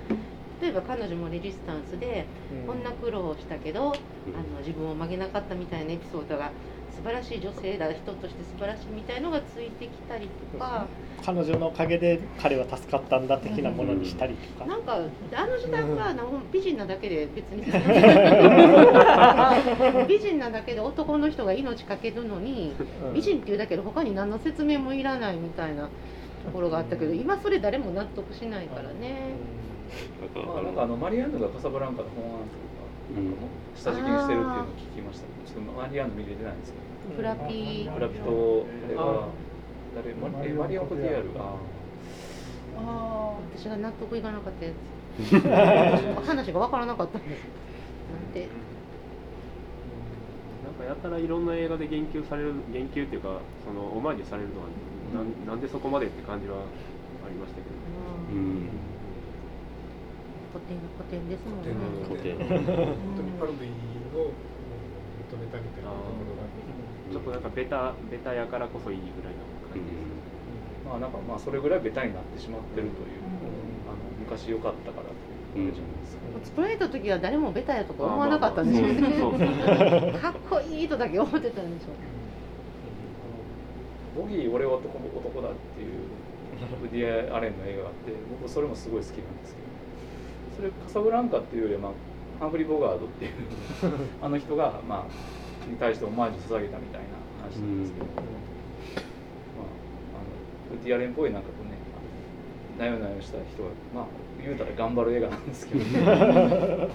[0.60, 2.26] 例えば彼女もレジスタンスで
[2.66, 3.94] こんな苦労をしたけど、あの
[4.60, 6.50] 自分を曲げなかったみたいなエピソードが
[6.98, 10.86] 素晴らしい女性だ人として素晴らしいみたいのがついてきたりとか。
[11.24, 16.22] 彼女のおかげで彼は助かったんだ的なものにしたりとか、なんかあの時代はな
[16.52, 17.64] 美人なだけで別に
[20.06, 22.72] 美人なだけで男の人が命かけるのに
[23.12, 25.88] 美人っていうだけで他に何の説明もいらないみたいな
[26.44, 29.32] ところがあったけど今それ誰も納得しないからね。
[30.36, 36.87] まあなんかあのマリアンヌがカサブランカの本案というか、なんかもう下敷きにしてるっていうのを聞きましたけど、ちょっとマリアンヌ見れてないんですけど。
[37.16, 39.28] フラピフラピとあれは
[39.94, 41.40] 誰マえマリアンコティアルが
[42.78, 44.74] あ私が納得いかなかったやつ。
[46.28, 47.18] 話が分からなかった。
[47.18, 47.28] んで？
[47.28, 47.40] す
[48.12, 48.32] なん。
[48.32, 48.48] て
[50.64, 54.66] なんかやたらいろんな映画で言及される言及っていうかそのオマージュされるのは
[55.14, 56.60] なんなんでそこまでって感じはあ
[57.28, 57.74] りましたけど、
[58.32, 58.68] うん。
[60.52, 61.72] 古典は古典ですもんね。
[62.08, 62.36] 古典。
[62.38, 64.30] 本当にパロディを
[65.28, 66.48] 認めたみたいなところが
[67.12, 73.20] ちょっとなんかベタベタやからこそいいぐらいの感じです、まあなんかまあそれぐらいベタになってしまってるという、
[73.88, 76.22] あの昔良かったからというじゃないですか。
[76.44, 79.18] 作られた時は誰もベタやとか思わなかったんですよね。
[79.18, 79.40] そうそう
[80.20, 82.08] かっこいいとだけ思ってたんでしょうね。
[84.16, 85.92] ボギー俺は男男だっていう
[86.84, 89.68] ウディア・アレンの映画があって僕それもすごい好きなんですけど。
[90.56, 91.92] それカサブランカっていうよりは、まあ、
[92.38, 93.32] ハンフリー・ボガードっていう
[94.22, 97.08] あの人が、まあ、に対してオマージュ捧げたみたいな
[97.42, 98.06] 話なんですけど、
[100.72, 101.78] ウッディアレンっぽいなんかこうね
[102.78, 104.04] なよなよした人がまあ
[104.40, 105.84] 言うたら頑張る映画なんですけど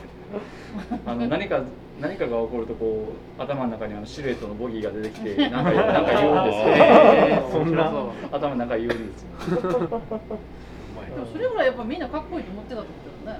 [1.06, 1.62] あの何か
[2.00, 7.92] 何かが起こるとこう頭の中にあのシルエットのボギーが出てきてなんかなんか言うんですよ、え ーそんな。
[8.32, 9.30] 頭の中言うんですよ、
[9.60, 13.40] でもそれぐらいやっぱみんなかっこいいと思ってたってことだよね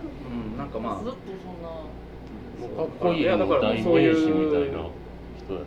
[0.52, 1.04] うん、なんかまあ。
[1.04, 1.70] ずっとそんな。
[1.70, 4.88] もうかっこいいやだから代そういう名詞みたいな
[5.38, 5.60] 人だ。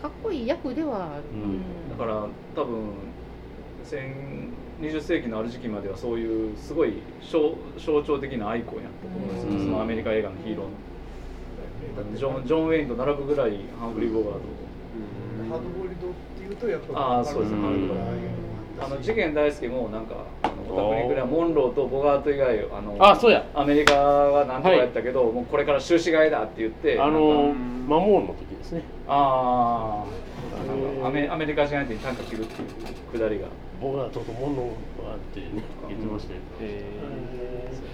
[0.00, 1.60] かっこいい役ではある、うん。
[1.90, 2.92] だから多分
[3.84, 4.00] 先
[4.80, 9.64] 20世紀のある時期まではそういうすごい象象徴的なアイコンやったと思うんですよ、うん。
[9.64, 10.72] そのアメリカ映画のヒーローの。
[12.16, 14.40] ジョンジョン・ウェインと並ぶぐらいハンフリー・ボガート
[15.50, 17.60] ハードボイルドっていうとやっぱああそうですね。
[17.60, 18.28] ハードボイル
[18.78, 18.84] ド。
[18.84, 20.14] あの事件大好きもなんか
[20.68, 21.74] あのオタクにくらいモンロー。
[21.74, 23.44] とボガート以外あのあそうや。
[23.54, 27.54] アメリカはなんとかやったけど、もうこれから終止外だって言ってあの
[27.86, 28.82] マモーンの時ですね。
[29.06, 32.68] ああなんかアメアメリカ人相手に短歌切るっていう
[33.12, 33.46] くだりが。
[33.80, 34.74] ボガートとモノ
[35.06, 36.40] があってね言ってましたよ、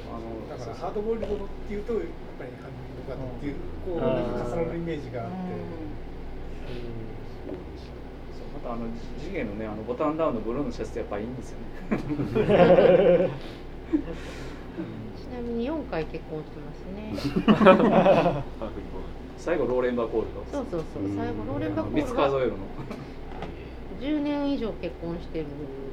[0.09, 1.29] あのだからハードボイルドっ
[1.68, 2.03] ていうとやっ
[2.39, 2.72] ぱりハン
[3.05, 3.55] ドボイルドっていう
[3.85, 5.37] こうなんか重なるイメージがあって。
[6.64, 6.81] そう
[7.53, 8.03] また
[8.67, 8.87] あの
[9.19, 11.99] 次元のねあのボタンダウンのブルーのシャツってやっぱいいんですよね。
[15.17, 17.12] ちなみに4回結婚してますね。
[19.37, 22.57] 最後ローレンバーコールドそうそうそう最後ローレンバーコール三つ数えるの。
[24.01, 25.47] 10年以上結婚してる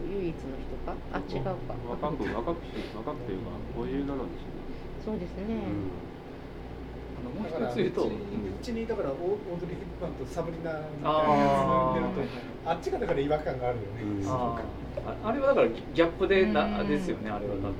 [0.09, 0.95] 唯一の人か？
[1.13, 1.53] あ違うか。
[1.89, 4.51] 若く若くして若くというか57なんでしょ
[5.05, 6.10] そうですね、あの
[7.29, 8.17] もう一つ言うと、にう
[8.63, 9.17] ちにだからオー
[9.59, 11.59] ドリー・ヘップバーンとサブリナみたいなやつ
[12.01, 12.31] 見てると
[12.65, 14.27] あっちがだから違和感があるよね、うん。
[14.27, 14.61] あー
[15.23, 16.87] ああれはだからギャップでなうん。
[16.87, 17.71] ですよねあれは多分。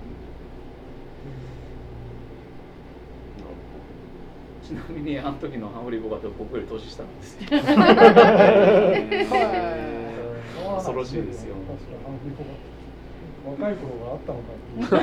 [4.64, 7.48] ちなみにあの時のハンフリー・ボガートは僕より年下なんですよ。
[10.76, 11.56] 恐ろしいですよ
[13.46, 14.88] 若い頃があったのかっていう。
[14.88, 15.00] そう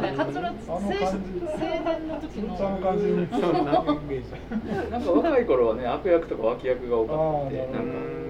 [0.00, 8.20] ね、はつらつあの感じ青年の時のあの感じにそんなイメージなんか若い頃はね悪役とか脇役が多かったってなんか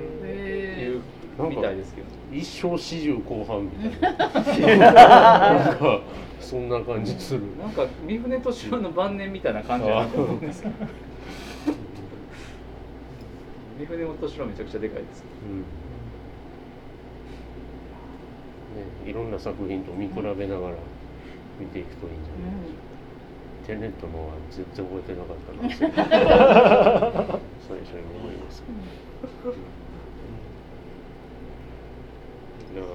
[1.48, 2.06] みたいですけど。
[2.32, 4.92] 一生四十後半みたいな。
[4.92, 6.00] なんか
[6.40, 7.42] そんな感じする。
[7.58, 10.74] なんか三船敏郎の晩年みたいな感じだなと思うんですけど。
[13.78, 15.24] 三船敏郎めちゃくちゃでかいです。
[15.44, 15.58] うん。
[15.60, 15.64] ね、
[19.06, 20.76] いろんな作品と見比べながら
[21.58, 25.62] 見ていくといいんじゃないでしょうか、テネットのは全然覚えてなかったな
[27.68, 28.62] 最初に思います、
[32.72, 32.86] いやー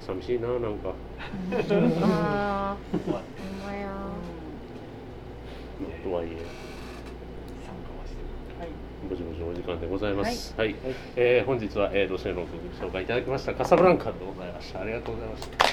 [0.00, 0.94] 寂しいななんか。
[6.02, 6.59] とはいえ
[9.08, 10.54] ぼちぼちお時間でございます。
[10.56, 10.68] はい。
[10.68, 10.76] はい、
[11.16, 12.46] えー、本日は、えー、ロシアのご
[12.86, 14.80] 紹介いただきましたカサブランカでございました。
[14.80, 15.70] ありがとうございました。